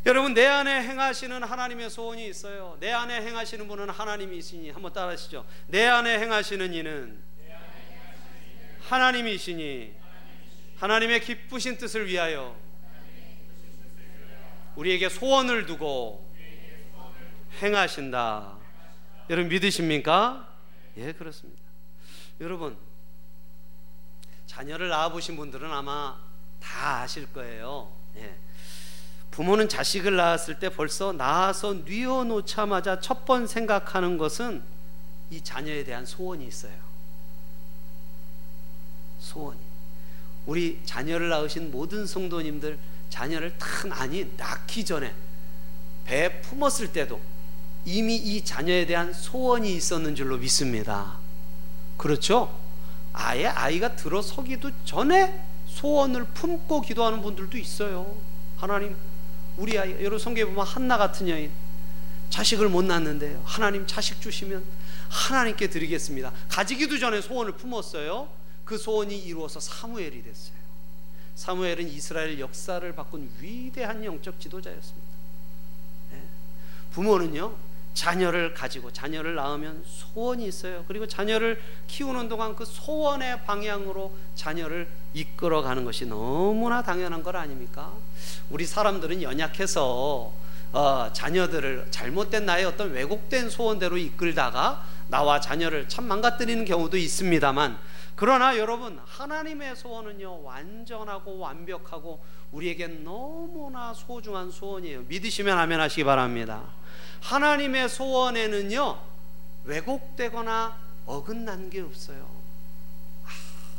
여러분 0.07 0.33
내 0.35 0.47
안에 0.47 0.83
행하시는 0.83 1.43
하나님의 1.43 1.91
소원이 1.91 2.29
있어요. 2.29 2.77
내 2.79 2.93
안에 2.93 3.21
행하시는 3.23 3.67
분은 3.67 3.91
하나님이시니 3.91 4.71
한번 4.71 4.93
따라하시죠. 4.93 5.45
내 5.67 5.87
안에 5.87 6.19
행하시는 6.21 6.73
이는 6.73 7.19
하나님이시니 8.89 9.93
하나님의 10.79 11.21
기쁘신 11.21 11.77
뜻을 11.77 12.07
위하여 12.07 12.57
우리에게 14.77 15.09
소원을 15.09 15.67
두고 15.67 16.28
행하신다. 17.63 18.57
여러분 19.31 19.49
믿으십니까? 19.51 20.49
예, 20.97 21.13
그렇습니다. 21.13 21.61
여러분, 22.41 22.77
자녀를 24.47 24.89
낳아보신 24.89 25.37
분들은 25.37 25.71
아마 25.71 26.17
다 26.61 27.01
아실 27.01 27.31
거예요. 27.33 27.93
예. 28.17 28.37
부모는 29.31 29.69
자식을 29.69 30.17
낳았을 30.17 30.59
때 30.59 30.69
벌써 30.69 31.13
낳아서 31.13 31.75
뉘어놓자마자 31.85 33.01
첫 33.01 33.25
번 33.25 33.47
생각하는 33.47 34.19
것은 34.19 34.63
이 35.31 35.43
자녀에 35.43 35.85
대한 35.85 36.07
소원이 36.07 36.47
있어요. 36.47 36.73
소원이. 39.21 39.61
우리 40.47 40.81
자녀를 40.85 41.29
낳으신 41.29 41.71
모든 41.71 42.07
성도님들 42.07 42.79
자녀를 43.11 43.59
탁 43.59 44.01
아니 44.01 44.33
낳기 44.37 44.85
전에 44.85 45.15
배 46.05 46.41
품었을 46.41 46.93
때도 46.93 47.21
이미 47.89 48.17
이 48.17 48.45
자녀에 48.45 48.85
대한 48.85 49.15
소원이 49.15 49.75
있었는 49.75 50.15
줄로 50.15 50.37
믿습니다. 50.37 51.17
그렇죠? 51.97 52.55
아예 53.15 53.47
아이가 53.47 53.97
들어서기도 53.97 54.71
전에 54.85 55.43
소원을 55.67 56.25
품고 56.27 56.83
기도하는 56.83 57.23
분들도 57.23 57.57
있어요. 57.57 58.15
하나님, 58.59 58.95
우리 59.57 59.79
아이, 59.79 59.93
여러분 59.93 60.19
성경에 60.19 60.45
보면 60.45 60.67
한나 60.67 60.99
같은 60.99 61.31
여인, 61.31 61.51
자식을 62.29 62.69
못 62.69 62.85
낳는데요. 62.85 63.41
하나님 63.47 63.87
자식 63.87 64.21
주시면 64.21 64.63
하나님께 65.09 65.71
드리겠습니다. 65.71 66.31
가지기도 66.51 66.99
전에 66.99 67.23
소원을 67.23 67.53
품었어요. 67.53 68.29
그 68.67 68.77
소원이 68.77 69.19
이루어서 69.19 69.61
사무엘이 69.61 70.23
됐어요. 70.25 70.59
사무엘은 71.37 71.89
이스라엘 71.89 72.39
역사를 72.39 72.95
바꾼 72.95 73.31
위대한 73.41 74.05
영적 74.05 74.39
지도자였습니다. 74.39 75.09
네. 76.13 76.23
부모는요, 76.93 77.68
자녀를 77.99 78.55
가지고 78.55 78.93
자녀를 78.93 79.35
낳으면 79.35 79.83
소원이 79.85 80.47
있어요. 80.47 80.85
그리고 80.87 81.09
자녀를 81.09 81.61
키우는 81.89 82.29
동안 82.29 82.55
그 82.55 82.65
소원의 82.65 83.45
방향으로 83.45 84.17
자녀를 84.37 84.89
이끌어 85.15 85.63
가는 85.63 85.85
것이 85.85 86.07
너무나 86.07 86.81
당연한 86.81 87.25
것 87.25 87.35
아닙니까? 87.35 87.93
우리 88.51 88.67
사람들은 88.67 89.21
연약해서 89.21 90.33
어, 90.71 91.11
자녀들을 91.13 91.89
잘못된 91.91 92.47
나의 92.47 92.67
어떤 92.67 92.93
왜곡된 92.93 93.51
소원대로 93.51 93.97
이끌다가 93.97 94.85
나와 95.09 95.41
자녀를 95.41 95.89
참 95.89 96.05
망가뜨리는 96.05 96.65
경우도 96.67 96.97
있습니다만 96.99 97.79
그러나 98.15 98.57
여러분 98.59 99.01
하나님의 99.07 99.75
소원은요 99.75 100.45
완전하고 100.45 101.39
완벽하고 101.39 102.23
우리에게 102.53 102.87
너무나 102.89 103.93
소중한 103.93 104.51
소원이에요. 104.51 105.03
믿으시면 105.03 105.59
아멘 105.59 105.81
하시기 105.81 106.05
바랍니다. 106.05 106.63
하나님의 107.21 107.89
소원에는요 107.89 108.99
왜곡되거나 109.65 110.77
어긋난 111.07 111.71
게 111.71 111.81
없어요. 111.81 112.27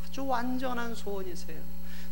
아주 0.06 0.26
완전한 0.26 0.94
소원이세요. 0.94 1.60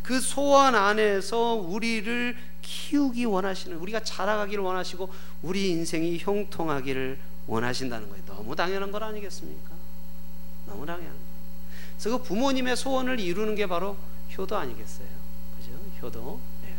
그 0.02 0.20
소원 0.20 0.74
안에서 0.74 1.54
우리를 1.54 2.36
키우기 2.62 3.24
원하시는 3.24 3.76
우리가 3.76 4.00
자라가기를 4.00 4.62
원하시고 4.62 5.12
우리 5.42 5.70
인생이 5.70 6.18
형통하기를 6.18 7.18
원하신다는 7.46 8.08
거예요. 8.08 8.24
너무 8.26 8.56
당연한 8.56 8.90
것 8.90 9.02
아니겠습니까? 9.02 9.70
너무 10.66 10.86
당연한 10.86 11.12
거. 11.12 11.18
그래서 11.98 12.18
그 12.18 12.24
부모님의 12.24 12.76
소원을 12.76 13.20
이루는 13.20 13.54
게 13.54 13.66
바로 13.66 13.96
효도 14.36 14.56
아니겠어요? 14.56 15.27
효도. 16.02 16.40
네. 16.62 16.74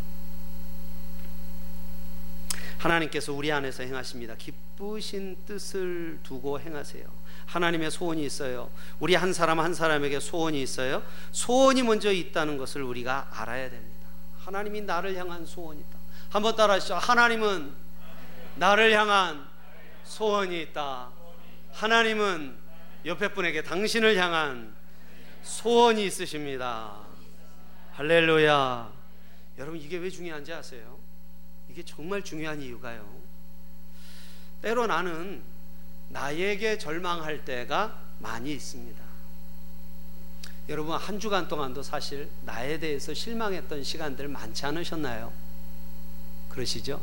하나님께서 2.78 3.34
우리 3.34 3.52
안에서 3.52 3.84
행하십니다. 3.84 4.36
기쁘신 4.36 5.38
뜻을 5.46 6.20
두고 6.24 6.60
행하세요. 6.60 7.06
하나님의 7.46 7.92
소원이 7.92 8.24
있어요. 8.26 8.70
우리 9.00 9.16
한 9.16 9.34
사람 9.34 9.60
한 9.60 9.74
사람에게 9.74 10.20
소원이 10.20 10.62
있어요. 10.62 11.04
소원이 11.32 11.84
먼저 11.84 12.12
있다는 12.12 12.58
것을 12.58 12.84
우리가 12.84 13.30
알아야 13.32 13.70
됩니다. 13.70 14.08
하나님이 14.40 14.82
나를 14.82 15.16
향한 15.16 15.46
소원이 15.46 15.82
있다. 15.82 16.00
한번 16.30 16.56
따라하시죠. 16.56 16.96
하나님은 16.96 17.74
나를 18.56 18.94
향한 18.94 19.48
소원이 20.04 20.62
있다. 20.62 21.10
하나님은 21.74 22.58
옆에 23.06 23.30
분에게 23.30 23.64
당신을 23.64 24.18
향한 24.18 24.74
소원이 25.44 26.06
있으십니다. 26.06 26.98
할렐루야. 27.94 28.99
여러분 29.60 29.80
이게 29.80 29.98
왜 29.98 30.10
중요한지 30.10 30.54
아세요? 30.54 30.98
이게 31.70 31.84
정말 31.84 32.24
중요한 32.24 32.62
이유가요. 32.62 33.06
때로 34.62 34.88
나는 34.88 35.44
나에게 36.10 36.78
절망할 36.78 37.44
때가 37.46 38.02
많이 38.20 38.54
있습니다. 38.54 39.00
여러분 40.70 40.96
한 40.96 41.20
주간 41.20 41.48
동안도 41.48 41.84
사실 41.84 42.30
나에 42.46 42.80
대해서 42.80 43.14
실망했던 43.14 43.84
시간들 43.84 44.30
많지 44.30 44.66
않으셨나요? 44.66 45.34
그러시죠? 46.48 47.02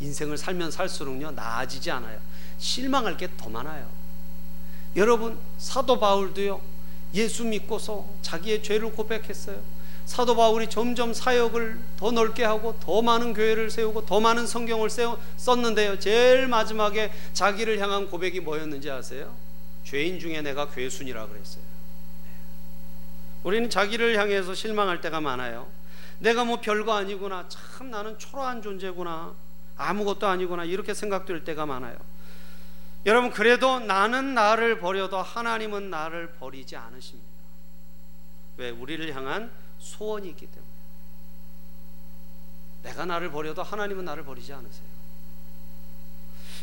인생을 0.00 0.38
살면 0.38 0.70
살수록요 0.70 1.32
나아지지 1.32 1.90
않아요. 1.90 2.20
실망할 2.58 3.16
게 3.16 3.28
더 3.36 3.48
많아요. 3.50 3.90
여러분 4.94 5.38
사도 5.58 5.98
바울도요 5.98 6.60
예수 7.14 7.44
믿고서 7.44 8.08
자기의 8.22 8.62
죄를 8.62 8.92
고백했어요. 8.92 9.77
사도 10.08 10.34
바울이 10.34 10.70
점점 10.70 11.12
사역을 11.12 11.78
더 11.98 12.10
넓게 12.10 12.42
하고 12.42 12.74
더 12.80 13.02
많은 13.02 13.34
교회를 13.34 13.70
세우고 13.70 14.06
더 14.06 14.20
많은 14.20 14.46
성경을 14.46 14.88
세워, 14.88 15.20
썼는데요. 15.36 15.98
제일 15.98 16.48
마지막에 16.48 17.12
자기를 17.34 17.78
향한 17.78 18.08
고백이 18.08 18.40
뭐였는지 18.40 18.90
아세요? 18.90 19.36
죄인 19.84 20.18
중에 20.18 20.40
내가 20.40 20.70
괴순이라 20.70 21.26
그랬어요. 21.26 21.62
네. 22.24 22.30
우리는 23.44 23.68
자기를 23.68 24.18
향해서 24.18 24.54
실망할 24.54 25.02
때가 25.02 25.20
많아요. 25.20 25.68
내가 26.20 26.42
뭐 26.42 26.58
별거 26.62 26.94
아니구나. 26.94 27.44
참 27.50 27.90
나는 27.90 28.18
초라한 28.18 28.62
존재구나. 28.62 29.34
아무것도 29.76 30.26
아니구나. 30.26 30.64
이렇게 30.64 30.94
생각될 30.94 31.44
때가 31.44 31.66
많아요. 31.66 31.98
여러분 33.04 33.30
그래도 33.30 33.78
나는 33.78 34.32
나를 34.32 34.80
버려도 34.80 35.20
하나님은 35.20 35.90
나를 35.90 36.32
버리지 36.40 36.76
않으십니다. 36.76 37.28
왜 38.56 38.70
우리를 38.70 39.14
향한 39.14 39.67
소원이 39.78 40.28
있기 40.30 40.46
때문에. 40.46 40.68
내가 42.82 43.04
나를 43.04 43.30
버려도 43.30 43.62
하나님은 43.62 44.04
나를 44.04 44.24
버리지 44.24 44.52
않으세요. 44.52 44.86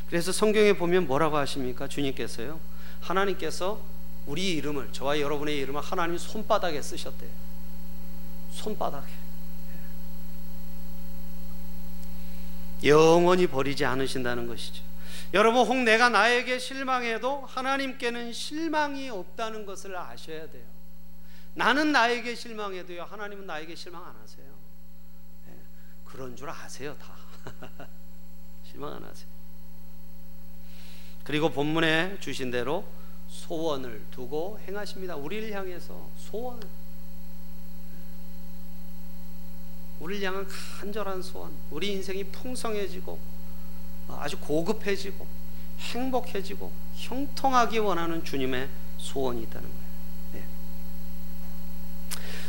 그래서 0.07 0.31
성경에 0.31 0.73
보면 0.73 1.07
뭐라고 1.07 1.37
하십니까? 1.37 1.87
주님께서요. 1.87 2.59
하나님께서 3.01 3.79
우리 4.25 4.53
이름을 4.53 4.93
저와 4.93 5.19
여러분의 5.19 5.57
이름을 5.57 5.81
하나님 5.81 6.17
손바닥에 6.17 6.81
쓰셨대요. 6.81 7.29
손바닥에. 8.51 9.11
영원히 12.83 13.47
버리지 13.47 13.85
않으신다는 13.85 14.47
것이죠. 14.47 14.83
여러분 15.33 15.65
혹 15.65 15.77
내가 15.83 16.09
나에게 16.09 16.59
실망해도 16.59 17.45
하나님께는 17.47 18.31
실망이 18.31 19.09
없다는 19.09 19.65
것을 19.65 19.97
아셔야 19.97 20.49
돼요. 20.49 20.74
나는 21.55 21.91
나에게 21.91 22.35
실망해도요 22.35 23.03
하나님은 23.03 23.47
나에게 23.47 23.75
실망 23.75 24.05
안 24.05 24.15
하세요. 24.15 24.45
네, 25.47 25.53
그런 26.03 26.35
줄 26.35 26.49
아세요 26.49 26.95
다. 26.99 27.15
실망 28.63 28.93
안 28.93 29.03
하세요. 29.03 29.27
그리고 31.23 31.49
본문에 31.49 32.19
주신 32.19 32.51
대로 32.51 32.85
소원을 33.27 34.05
두고 34.11 34.59
행하십니다. 34.67 35.15
우리를 35.15 35.51
향해서 35.51 36.09
소원을 36.17 36.67
우리를 39.99 40.27
향한 40.27 40.45
간절한 40.47 41.21
소원, 41.21 41.51
우리 41.71 41.93
인생이 41.93 42.25
풍성해지고 42.25 43.17
아주 44.09 44.37
고급해지고 44.39 45.25
행복해지고 45.79 46.71
형통하기 46.95 47.79
원하는 47.79 48.23
주님의 48.23 48.69
소원이 48.97 49.43
있다는 49.43 49.69
거예요. 49.69 49.84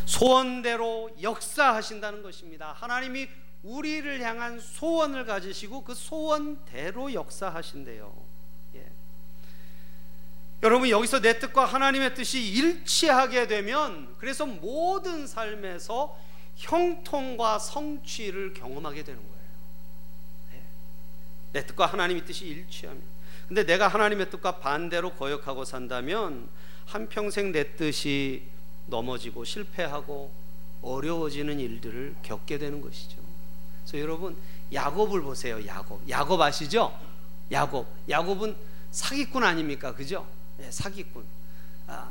네. 0.06 0.12
소원대로 0.12 1.10
역사하신다는 1.20 2.22
것입니다. 2.22 2.72
하나님이 2.72 3.28
우리를 3.62 4.22
향한 4.22 4.60
소원을 4.60 5.26
가지시고 5.26 5.82
그 5.82 5.94
소원대로 5.94 7.12
역사하신대요. 7.12 8.14
예. 8.76 8.86
여러분 10.62 10.88
여기서 10.88 11.20
내 11.20 11.38
뜻과 11.38 11.64
하나님의 11.64 12.14
뜻이 12.14 12.40
일치하게 12.52 13.48
되면 13.48 14.14
그래서 14.18 14.46
모든 14.46 15.26
삶에서 15.26 16.16
형통과 16.54 17.58
성취를 17.58 18.54
경험하게 18.54 19.02
되는 19.02 19.20
거예요. 19.20 19.46
네. 20.52 20.62
내 21.52 21.66
뜻과 21.66 21.86
하나님의 21.86 22.24
뜻이 22.24 22.46
일치하면. 22.46 23.02
근데 23.48 23.64
내가 23.64 23.88
하나님의 23.88 24.30
뜻과 24.30 24.58
반대로 24.58 25.14
거역하고 25.14 25.64
산다면 25.64 26.48
한 26.84 27.08
평생 27.08 27.52
내 27.52 27.76
뜻이 27.76 28.48
넘어지고 28.86 29.44
실패하고 29.44 30.30
어려워지는 30.82 31.58
일들을 31.60 32.16
겪게 32.22 32.58
되는 32.58 32.80
것이죠. 32.80 33.16
그래서 33.82 34.00
여러분 34.00 34.36
야곱을 34.72 35.22
보세요. 35.22 35.64
야곱. 35.66 36.08
야곱 36.08 36.40
아시죠? 36.40 36.96
야곱. 37.50 37.86
야곱은 38.08 38.56
사기꾼 38.90 39.44
아닙니까? 39.44 39.94
그죠? 39.94 40.26
네, 40.58 40.70
사기꾼. 40.70 41.24
아. 41.86 42.10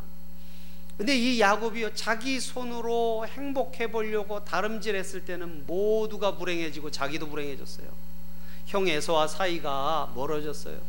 근데 0.97 1.17
이 1.17 1.41
야곱이요 1.41 1.93
자기 1.93 2.39
손으로 2.39 3.27
행복해 3.27 3.91
보려고 3.91 4.45
다름질했을 4.45 5.25
때는 5.25 5.65
모두가 5.67 6.38
불행해지고 6.38 6.91
자기도 6.91 7.27
불행해졌어요. 7.27 7.88
형 8.67 8.88
에서와 8.88 9.27
사이가 9.27 10.13
멀어졌어요. 10.15 10.79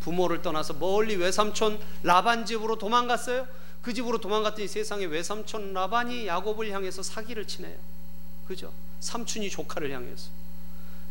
부모를 0.00 0.40
떠나서 0.42 0.74
멀리 0.74 1.16
외삼촌 1.16 1.80
라반 2.04 2.46
집으로 2.46 2.78
도망갔어요. 2.78 3.48
그 3.86 3.94
집으로 3.94 4.18
도망갔더니 4.18 4.66
세상에 4.66 5.04
외삼촌 5.04 5.72
라반이 5.72 6.26
야곱을 6.26 6.72
향해서 6.72 7.04
사기를 7.04 7.46
치네요. 7.46 7.76
그죠? 8.48 8.72
삼촌이 8.98 9.48
조카를 9.48 9.92
향해서. 9.92 10.28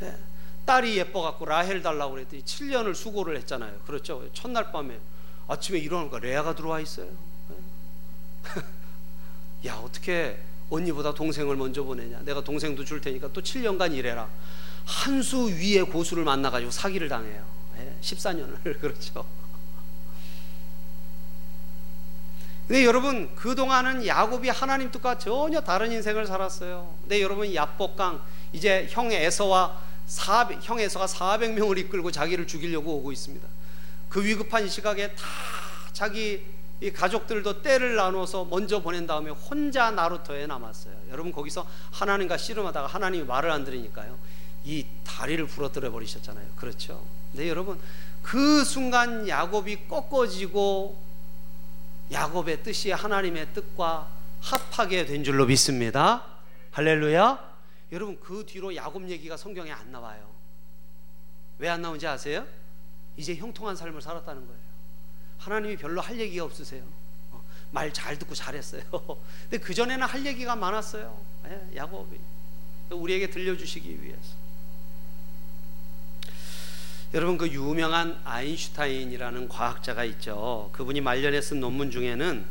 예. 0.02 0.18
딸이 0.66 0.98
예뻐갖고 0.98 1.46
라헬 1.46 1.82
달라고 1.82 2.16
그랬더니 2.16 2.44
7년을 2.44 2.94
수고를 2.94 3.38
했잖아요. 3.38 3.80
그렇죠? 3.86 4.30
첫날 4.34 4.74
밤에 4.74 5.00
아침에 5.48 5.80
일어나니까 5.80 6.20
레아가 6.20 6.54
들어와 6.54 6.82
있어요. 6.82 7.08
예. 7.52 8.60
야 9.70 9.76
어떻게 9.78 10.38
언니보다 10.70 11.14
동생을 11.14 11.56
먼저 11.56 11.82
보내냐? 11.82 12.24
내가 12.26 12.44
동생도 12.44 12.84
줄 12.84 13.00
테니까 13.00 13.30
또 13.32 13.42
7년간 13.42 13.94
일해라. 13.94 14.28
한 14.84 15.24
수 15.24 15.48
위의 15.48 15.86
고수를 15.86 16.26
만나가지고 16.26 16.72
사기를 16.72 17.08
당해요. 17.08 17.46
예. 17.78 17.96
14년을 18.02 18.80
그렇죠. 18.82 19.26
근데 22.68 22.84
여러분 22.84 23.34
그동안은 23.36 24.08
야곱이 24.08 24.50
하나님 24.50 24.92
뜻과 24.92 25.20
전혀 25.20 25.62
다른 25.62 25.92
인생을 25.92 26.26
살았어요. 26.26 26.96
근데 27.02 27.22
여러분 27.22 27.54
야복강 27.54 28.22
이제 28.54 28.88
형 28.90 29.12
에서와 29.12 29.80
400, 30.08 30.60
형 30.64 30.80
에서가 30.80 31.06
400명을 31.06 31.78
이끌고 31.78 32.12
자기를 32.12 32.48
죽이려고 32.48 32.96
오고 32.98 33.12
있습니다. 33.12 33.48
그 34.10 34.24
위급한 34.24 34.68
시각에 34.68 35.10
다 35.14 35.24
자기 35.94 36.44
이 36.82 36.92
가족들도 36.92 37.62
때를 37.62 37.96
나눠서 37.96 38.46
먼저 38.46 38.82
보낸 38.82 39.08
다음에 39.08 39.30
혼자 39.30 39.92
나루터에 39.92 40.46
남았어요. 40.48 40.94
여러분 41.10 41.32
거기서 41.32 41.66
하나님과 41.92 42.38
씨름하다가 42.38 42.88
하나님이 42.88 43.26
말을 43.26 43.52
안 43.52 43.64
들으니까요. 43.64 44.18
이 44.66 44.86
다리를 45.04 45.46
부러뜨려 45.48 45.92
버리셨잖아요. 45.92 46.48
그렇죠? 46.56 47.06
네, 47.34 47.48
여러분 47.48 47.80
그 48.24 48.64
순간 48.64 49.28
야곱이 49.28 49.88
꺾어지고 49.88 51.05
야곱의 52.12 52.64
뜻이 52.64 52.92
하나님의 52.92 53.54
뜻과 53.54 54.08
합하게 54.42 55.06
된 55.06 55.24
줄로 55.24 55.46
믿습니다. 55.46 56.24
할렐루야. 56.72 57.56
여러분 57.92 58.20
그 58.20 58.46
뒤로 58.46 58.76
야곱 58.76 59.10
얘기가 59.10 59.38
성경에 59.38 59.72
안 59.72 59.92
나와요. 59.92 60.30
왜 61.58 61.70
안 61.70 61.82
나오는지 61.82 62.06
아세요? 62.06 62.46
이제 63.18 63.36
형통한 63.36 63.76
삶을 63.76 64.02
살았다는 64.02 64.46
거예요. 64.46 64.62
하나님이 65.40 65.78
별로 65.78 66.02
할 66.02 66.20
얘기가 66.20 66.44
없으세요. 66.44 66.84
어, 67.32 67.42
말잘 67.72 68.20
듣고 68.20 68.36
잘했어요. 68.36 68.84
근데 69.50 69.58
그 69.60 69.74
전에는 69.74 70.06
할 70.06 70.26
얘기가 70.26 70.56
많았어요. 70.56 71.18
예, 71.48 71.76
야곱이 71.78 72.20
우리에게 72.92 73.30
들려주시기 73.30 74.04
위해서. 74.04 74.45
여러분 77.16 77.38
그 77.38 77.48
유명한 77.48 78.20
아인슈타인이라는 78.26 79.48
과학자가 79.48 80.04
있죠. 80.04 80.70
그분이 80.74 81.00
말년에 81.00 81.40
쓴 81.40 81.62
논문 81.62 81.90
중에는 81.90 82.46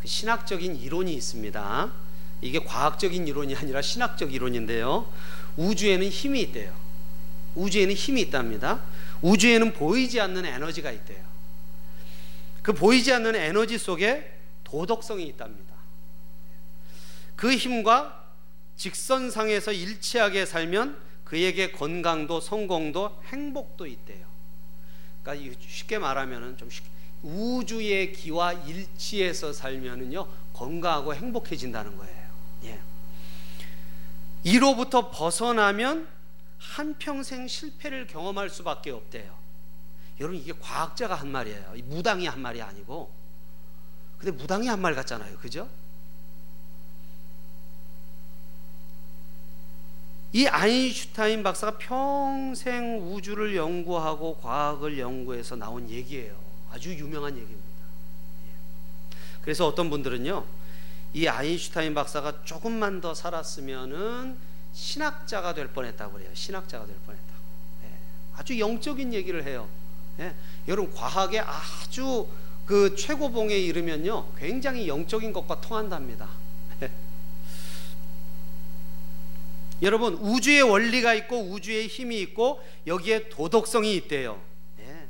그 0.00 0.08
신학적인 0.08 0.74
이론이 0.74 1.14
있습니다. 1.14 1.92
이게 2.40 2.58
과학적인 2.58 3.28
이론이 3.28 3.54
아니라 3.54 3.80
신학적 3.80 4.34
이론인데요. 4.34 5.08
우주에는 5.56 6.08
힘이 6.08 6.40
있대요. 6.40 6.74
우주에는 7.54 7.94
힘이 7.94 8.22
있답니다. 8.22 8.80
우주에는 9.22 9.72
보이지 9.72 10.20
않는 10.20 10.44
에너지가 10.46 10.90
있대요. 10.90 11.24
그 12.62 12.72
보이지 12.72 13.12
않는 13.12 13.36
에너지 13.36 13.78
속에 13.78 14.36
도덕성이 14.64 15.28
있답니다. 15.28 15.76
그 17.36 17.54
힘과 17.54 18.24
직선상에서 18.76 19.70
일치하게 19.70 20.44
살면 20.44 21.07
그에게 21.28 21.72
건강도 21.72 22.40
성공도 22.40 23.20
행복도 23.26 23.86
있대요. 23.86 24.26
그러니까 25.22 25.58
쉽게 25.60 25.98
말하면은 25.98 26.56
좀 26.56 26.70
쉽게, 26.70 26.88
우주의 27.22 28.12
기와 28.12 28.54
일치해서 28.54 29.52
살면은요 29.52 30.26
건강하고 30.54 31.14
행복해진다는 31.14 31.98
거예요. 31.98 32.30
예. 32.64 32.80
이로부터 34.42 35.10
벗어나면 35.10 36.08
한 36.58 36.96
평생 36.98 37.46
실패를 37.46 38.06
경험할 38.06 38.48
수밖에 38.48 38.90
없대요. 38.90 39.36
여러분 40.20 40.40
이게 40.40 40.54
과학자가 40.58 41.14
한 41.14 41.28
말이에요. 41.30 41.74
무당이 41.84 42.26
한 42.26 42.40
말이 42.40 42.62
아니고. 42.62 43.12
근데 44.16 44.32
무당이 44.32 44.66
한 44.66 44.80
말 44.80 44.94
같잖아요. 44.94 45.36
그죠? 45.38 45.68
이 50.32 50.46
아인슈타인 50.46 51.42
박사가 51.42 51.78
평생 51.78 52.98
우주를 52.98 53.56
연구하고 53.56 54.36
과학을 54.36 54.98
연구해서 54.98 55.56
나온 55.56 55.88
얘기예요. 55.88 56.36
아주 56.70 56.94
유명한 56.94 57.34
얘기입니다. 57.34 57.68
예. 58.44 59.16
그래서 59.40 59.66
어떤 59.66 59.88
분들은요, 59.88 60.44
이 61.14 61.26
아인슈타인 61.26 61.94
박사가 61.94 62.44
조금만 62.44 63.00
더 63.00 63.14
살았으면은 63.14 64.36
신학자가 64.74 65.54
될 65.54 65.68
뻔했다고 65.68 66.12
그래요. 66.12 66.28
신학자가 66.34 66.84
될 66.86 66.94
뻔했다고. 67.06 67.40
예. 67.84 67.92
아주 68.36 68.60
영적인 68.60 69.14
얘기를 69.14 69.44
해요. 69.44 69.66
예. 70.20 70.34
여러분 70.68 70.92
과학의 70.92 71.40
아주 71.40 72.28
그 72.66 72.94
최고봉에 72.94 73.56
이르면요, 73.58 74.34
굉장히 74.36 74.88
영적인 74.88 75.32
것과 75.32 75.62
통한답니다. 75.62 76.28
여러분 79.82 80.14
우주의 80.14 80.60
원리가 80.62 81.14
있고 81.14 81.38
우주의 81.38 81.86
힘이 81.86 82.20
있고 82.20 82.60
여기에 82.86 83.28
도덕성이 83.28 83.94
있대요. 83.96 84.42
예. 84.80 85.06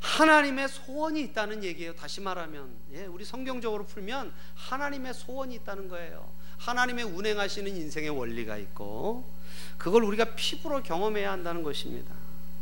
하나님의 0.00 0.68
소원이 0.68 1.20
있다는 1.22 1.64
얘기예요. 1.64 1.94
다시 1.94 2.20
말하면 2.20 2.74
예, 2.94 3.04
우리 3.04 3.24
성경적으로 3.24 3.84
풀면 3.84 4.32
하나님의 4.54 5.12
소원이 5.12 5.54
있다는 5.56 5.88
거예요. 5.88 6.30
하나님의 6.58 7.04
운행하시는 7.04 7.76
인생의 7.76 8.10
원리가 8.10 8.56
있고 8.56 9.30
그걸 9.76 10.04
우리가 10.04 10.34
피부로 10.36 10.82
경험해야 10.82 11.30
한다는 11.30 11.62
것입니다. 11.62 12.14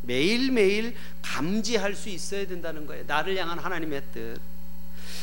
매일매일 0.02 0.96
감지할 1.22 1.94
수 1.94 2.08
있어야 2.08 2.46
된다는 2.46 2.86
거예요. 2.86 3.04
나를 3.06 3.36
향한 3.36 3.58
하나님의 3.58 4.02
뜻. 4.12 4.40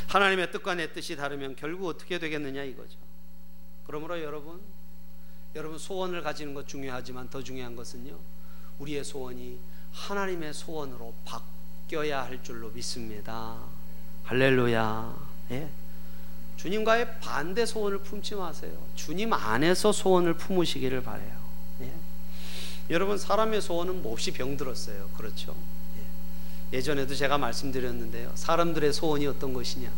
하나님의 0.07 0.51
뜻과 0.51 0.75
내 0.75 0.91
뜻이 0.91 1.15
다르면 1.15 1.55
결국 1.55 1.87
어떻게 1.87 2.19
되겠느냐 2.19 2.63
이거죠. 2.63 2.97
그러므로 3.85 4.21
여러분 4.21 4.61
여러분 5.55 5.77
소원을 5.77 6.21
가지는 6.21 6.53
것 6.53 6.67
중요하지만 6.67 7.29
더 7.29 7.43
중요한 7.43 7.75
것은요. 7.75 8.17
우리의 8.79 9.03
소원이 9.03 9.59
하나님의 9.91 10.53
소원으로 10.53 11.13
바뀌어야 11.25 12.23
할 12.23 12.41
줄로 12.41 12.69
믿습니다. 12.69 13.57
할렐루야. 14.23 15.15
예. 15.51 15.69
주님과의 16.55 17.19
반대 17.19 17.65
소원을 17.65 17.99
품지 17.99 18.35
마세요. 18.35 18.71
주님 18.95 19.33
안에서 19.33 19.91
소원을 19.91 20.35
품으시기를 20.35 21.03
바래요. 21.03 21.41
예. 21.81 21.93
여러분 22.89 23.17
사람의 23.17 23.61
소원은 23.61 24.01
몹시 24.03 24.31
병들었어요. 24.31 25.09
그렇죠? 25.17 25.55
예. 25.97 26.77
예전에도 26.77 27.13
제가 27.13 27.37
말씀드렸는데요. 27.37 28.31
사람들의 28.35 28.93
소원이 28.93 29.27
어떤 29.27 29.53
것이냐? 29.53 29.91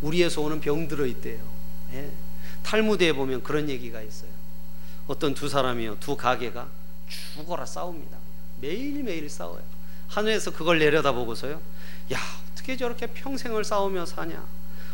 우리의 0.00 0.30
소원은 0.30 0.60
병들어 0.60 1.04
있대요. 1.06 1.42
예. 1.92 2.10
탈무드에 2.62 3.12
보면 3.12 3.42
그런 3.42 3.68
얘기가 3.68 4.00
있어요. 4.00 4.30
어떤 5.06 5.34
두 5.34 5.48
사람이요, 5.48 5.98
두 6.00 6.16
가게가 6.16 6.68
죽어라 7.08 7.66
싸웁니다. 7.66 8.16
매일매일 8.60 9.28
싸워요. 9.28 9.62
하늘에서 10.08 10.52
그걸 10.52 10.78
내려다보고서요, 10.78 11.60
야, 12.12 12.18
어떻게 12.52 12.76
저렇게 12.76 13.06
평생을 13.08 13.64
싸우며 13.64 14.06
사냐? 14.06 14.44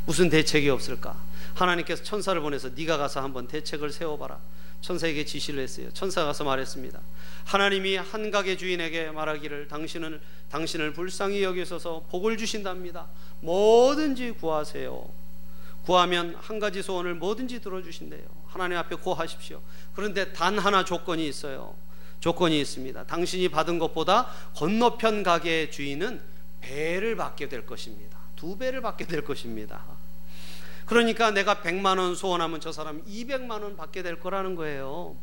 무슨 0.07 0.29
대책이 0.31 0.69
없을까? 0.71 1.17
하나님께서 1.55 2.03
천사를 2.03 2.41
보내서 2.41 2.71
네가 2.71 2.97
가서 2.97 3.21
한번 3.21 3.47
대책을 3.47 3.93
세워봐라. 3.93 4.39
천사에게 4.81 5.25
지시를 5.27 5.63
했어요. 5.63 5.91
천사가 5.93 6.29
가서 6.29 6.45
말했습니다. 6.45 6.99
하나님이 7.45 7.97
한 7.97 8.31
가게 8.31 8.57
주인에게 8.57 9.11
말하기를 9.11 9.69
당신은 9.69 10.21
당신을 10.51 10.95
불쌍히 10.95 11.43
여기셔서 11.43 12.07
복을 12.11 12.39
주신답니다. 12.39 13.07
뭐든지 13.41 14.33
구하세요. 14.33 15.20
구하면 15.85 16.37
한 16.39 16.59
가지 16.59 16.83
소원을 16.83 17.15
뭐든지 17.15 17.61
들어주신대요. 17.61 18.23
하나님 18.47 18.77
앞에 18.79 18.97
구하십시오. 18.97 19.61
그런데 19.95 20.33
단 20.33 20.59
하나 20.59 20.85
조건이 20.85 21.27
있어요. 21.27 21.75
조건이 22.21 22.61
있습니다. 22.61 23.07
당신이 23.07 23.49
받은 23.49 23.79
것보다 23.79 24.29
건너편 24.55 25.23
가게의 25.23 25.71
주인은 25.71 26.21
배를 26.61 27.17
받게 27.17 27.49
될 27.49 27.65
것입니다. 27.65 28.19
두 28.37 28.59
배를 28.59 28.83
받게 28.83 29.07
될 29.07 29.25
것입니다. 29.25 29.83
그러니까 30.85 31.31
내가 31.31 31.57
100만 31.57 31.99
원 31.99 32.15
소원하면 32.15 32.61
저 32.61 32.73
사람 32.73 33.05
200만 33.05 33.63
원 33.63 33.77
받게 33.77 34.03
될 34.03 34.21
거라는 34.21 34.55
거예요. 34.57 35.17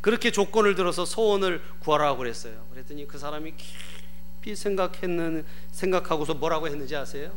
그렇게 0.00 0.30
조건을 0.30 0.74
들어서 0.76 1.04
소원을 1.04 1.62
구하라고 1.80 2.18
그랬어요. 2.18 2.64
그랬더니 2.70 3.06
그 3.06 3.18
사람이 3.18 3.54
깊이 3.56 4.56
생각했는 4.56 5.44
생각하고서 5.72 6.34
뭐라고 6.34 6.68
했는지 6.68 6.96
아세요? 6.96 7.32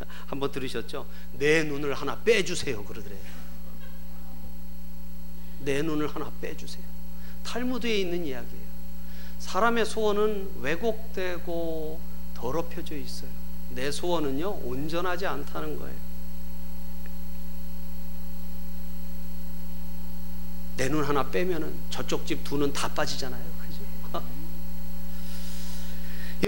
예. 0.00 0.04
한번 0.26 0.50
들으셨죠? 0.52 1.06
내 1.32 1.62
눈을 1.64 1.94
하나 1.94 2.18
빼주세요 2.22 2.84
그러더래요. 2.84 3.18
내 5.60 5.82
눈을 5.82 6.08
하나 6.14 6.30
빼주세요. 6.40 6.84
탈무드에 7.44 7.96
있는 7.98 8.24
이야기예요. 8.24 8.68
사람의 9.38 9.86
소원은 9.86 10.50
왜곡되고 10.60 12.00
더럽혀져 12.34 12.96
있어요. 12.96 13.30
내 13.70 13.90
소원은요 13.90 14.50
온전하지 14.64 15.26
않다는 15.26 15.78
거예요. 15.78 16.08
내 20.76 20.88
눈 20.88 21.02
하나 21.04 21.28
빼면은 21.28 21.74
저쪽 21.90 22.24
집 22.26 22.44
두 22.44 22.56
눈 22.56 22.72
다 22.72 22.88
빠지잖아요. 22.94 23.44
그죠? 23.58 24.22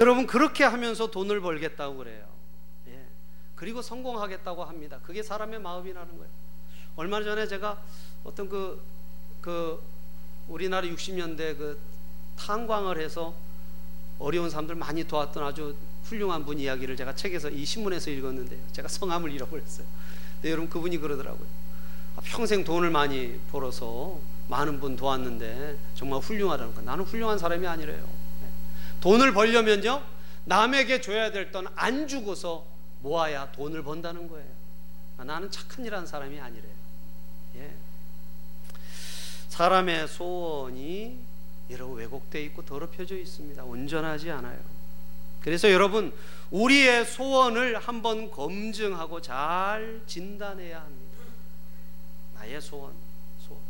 여러분 0.00 0.26
그렇게 0.26 0.62
하면서 0.64 1.10
돈을 1.10 1.40
벌겠다고 1.40 1.96
그래요. 1.96 2.24
예. 3.60 3.66
그리고 3.66 3.82
성공하겠다고 3.82 4.64
합니다. 4.64 4.98
그게 5.02 5.22
사람의 5.22 5.60
마음이라는 5.60 6.16
거예요. 6.16 6.30
얼마 6.96 7.22
전에 7.22 7.46
제가 7.46 7.82
어떤 8.24 8.48
그, 8.48 8.82
그 9.40 9.82
우리나라 10.48 10.86
60년대 10.88 11.58
그 11.58 11.78
탄광을 12.36 13.00
해서 13.00 13.34
어려운 14.18 14.50
사람들 14.50 14.74
많이 14.74 15.04
도왔던 15.04 15.42
아주 15.44 15.76
훌륭한 16.04 16.44
분 16.44 16.58
이야기를 16.58 16.96
제가 16.96 17.14
책에서 17.14 17.50
이 17.50 17.64
신문에서 17.64 18.10
읽었는데요. 18.10 18.60
제가 18.72 18.88
성함을 18.88 19.30
잃어버렸어요. 19.32 19.86
근데 20.34 20.50
여러분 20.50 20.70
그분이 20.70 20.98
그러더라고요. 20.98 21.46
아, 22.16 22.20
평생 22.24 22.64
돈을 22.64 22.90
많이 22.90 23.38
벌어서 23.50 24.18
많은 24.48 24.80
분 24.80 24.96
도왔는데 24.96 25.78
정말 25.94 26.20
훌륭하다는 26.20 26.74
거. 26.74 26.80
나는 26.82 27.04
훌륭한 27.04 27.38
사람이 27.38 27.66
아니래요. 27.66 27.98
네. 28.42 28.48
돈을 29.00 29.32
벌려면요 29.32 30.02
남에게 30.44 31.00
줘야 31.00 31.30
될 31.30 31.52
돈 31.52 31.68
안 31.76 32.08
주고서 32.08 32.69
모아야 33.02 33.50
돈을 33.52 33.82
번다는 33.82 34.28
거예요. 34.28 34.48
아, 35.18 35.24
나는 35.24 35.50
착한 35.50 35.84
일한 35.84 36.06
사람이 36.06 36.38
아니래요. 36.40 36.72
예. 37.56 37.74
사람의 39.48 40.08
소원이 40.08 41.18
여러분 41.70 41.98
왜곡되어 41.98 42.42
있고 42.42 42.64
더럽혀져 42.64 43.16
있습니다. 43.16 43.64
온전하지 43.64 44.30
않아요. 44.30 44.58
그래서 45.40 45.70
여러분 45.70 46.12
우리의 46.50 47.04
소원을 47.06 47.78
한번 47.78 48.30
검증하고 48.30 49.22
잘 49.22 50.02
진단해야 50.06 50.80
합니다. 50.80 51.18
나의 52.34 52.60
소원, 52.60 52.92
소원. 53.46 53.62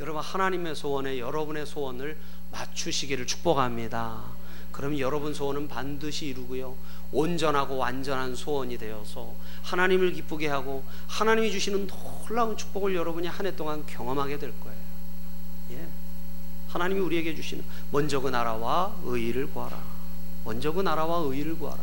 여러분 0.00 0.22
하나님의 0.22 0.74
소원에 0.74 1.18
여러분의 1.18 1.66
소원을 1.66 2.18
맞추시기를 2.50 3.26
축복합니다. 3.26 4.41
그럼 4.72 4.98
여러분 4.98 5.32
소원은 5.34 5.68
반드시 5.68 6.26
이루고요. 6.26 6.74
온전하고 7.12 7.76
완전한 7.76 8.34
소원이 8.34 8.78
되어서 8.78 9.34
하나님을 9.62 10.12
기쁘게 10.14 10.48
하고 10.48 10.82
하나님이 11.08 11.52
주시는 11.52 11.86
놀라운 11.86 12.56
축복을 12.56 12.94
여러분이 12.94 13.26
한 13.28 13.46
해 13.46 13.54
동안 13.54 13.84
경험하게 13.86 14.38
될 14.38 14.52
거예요. 14.60 14.78
예. 15.72 15.86
하나님이 16.68 17.00
우리에게 17.00 17.34
주시는 17.34 17.62
먼저 17.90 18.20
그 18.20 18.28
나라와 18.30 18.94
의의를 19.04 19.50
구하라. 19.50 19.78
먼저 20.44 20.72
그 20.72 20.80
나라와 20.80 21.18
의의를 21.18 21.58
구하라. 21.58 21.78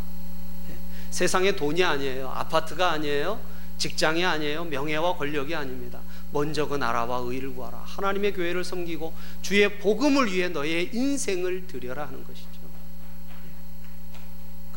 예. 0.71 0.75
세상에 1.11 1.55
돈이 1.55 1.83
아니에요. 1.83 2.29
아파트가 2.29 2.91
아니에요. 2.91 3.39
직장이 3.77 4.25
아니에요. 4.25 4.65
명예와 4.65 5.15
권력이 5.15 5.53
아닙니다. 5.55 5.99
먼저 6.31 6.67
그 6.67 6.75
나라와 6.75 7.17
의의를 7.19 7.53
구하라. 7.55 7.81
하나님의 7.85 8.33
교회를 8.33 8.63
섬기고 8.63 9.13
주의 9.41 9.79
복음을 9.79 10.31
위해 10.31 10.49
너의 10.49 10.89
인생을 10.93 11.67
드려라 11.67 12.05
하는 12.07 12.23
것이죠. 12.25 12.58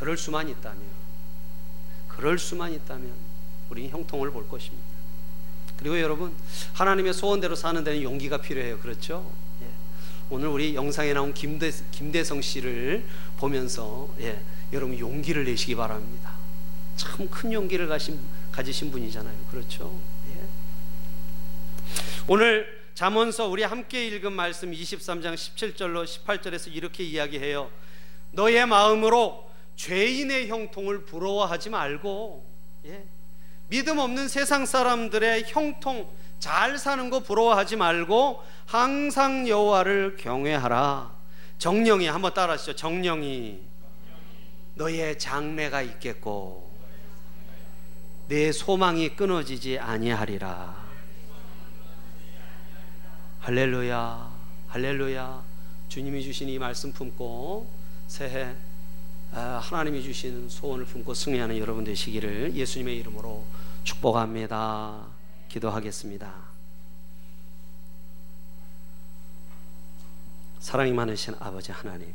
예. 0.03 0.05
그럴 0.05 0.17
수만 0.19 0.49
있다면, 0.49 0.83
그럴 2.09 2.39
수만 2.39 2.73
있다면 2.73 3.13
우리는 3.71 3.91
형통을 3.91 4.31
볼 4.33 4.49
것입니다. 4.49 4.85
그리고 5.77 6.01
여러분 6.01 6.35
하나님의 6.75 7.15
소원대로 7.15 7.55
사는 7.55 7.83
데는 7.83 8.03
용기가 8.03 8.39
필요해요. 8.39 8.79
그렇죠? 8.81 9.33
예. 9.63 9.67
오늘 10.31 10.49
우리 10.49 10.75
영상에 10.75 11.13
나온 11.13 11.33
김대, 11.35 11.71
김대성 11.93 12.41
씨를 12.41 13.05
보면서 13.39 14.13
예, 14.21 14.41
여러분 14.73 14.99
용기를 14.99 15.45
내시기 15.45 15.75
바랍니다. 15.75 16.33
참 16.97 17.29
큰 17.29 17.53
용기를 17.53 17.87
가신, 17.89 18.19
가지신 18.53 18.91
분이잖아요. 18.91 19.37
그렇죠? 19.51 19.99
예. 20.35 20.45
오늘 22.29 22.83
잠언서 22.95 23.49
우리 23.49 23.63
함께 23.63 24.07
읽은 24.09 24.33
말씀 24.33 24.71
23장 24.71 25.35
17절로 25.35 26.05
18절에서 26.05 26.75
이렇게 26.75 27.03
이야기해요. 27.03 27.71
너의 28.33 28.67
마음으로 28.67 29.52
죄인의 29.77 30.49
형통을 30.49 31.05
부러워하지 31.05 31.71
말고 31.71 32.45
예. 32.87 33.05
믿음 33.69 33.99
없는 33.99 34.29
세상 34.29 34.67
사람들의 34.67 35.45
형통 35.47 36.09
잘 36.39 36.77
사는 36.77 37.09
거 37.09 37.21
부러워하지 37.21 37.77
말고 37.77 38.43
항상 38.67 39.49
여호와를 39.49 40.17
경외하라. 40.19 41.15
정령이 41.59 42.09
한번 42.09 42.35
따라하시죠. 42.35 42.75
정령이 42.75 43.63
너의 44.75 45.19
장래가 45.19 45.83
있겠고 45.83 46.71
내 48.29 48.51
소망이 48.51 49.15
끊어지지 49.15 49.79
아니하리라. 49.79 50.75
할렐루야. 53.41 54.31
할렐루야. 54.69 55.45
주님이 55.89 56.23
주신 56.23 56.49
이 56.49 56.59
말씀 56.59 56.93
품고 56.93 57.71
새해 58.07 58.45
아, 58.45 58.72
하나님이 59.33 60.03
주신 60.03 60.49
소원을 60.49 60.85
품고 60.85 61.15
승리하는 61.15 61.57
여러분 61.59 61.85
되시기를 61.85 62.55
예수님의 62.55 62.99
이름으로 62.99 63.45
축복합니다. 63.83 65.07
기도하겠습니다. 65.49 66.33
사랑이 70.59 70.93
많으신 70.93 71.35
아버지 71.41 71.73
하나님, 71.73 72.13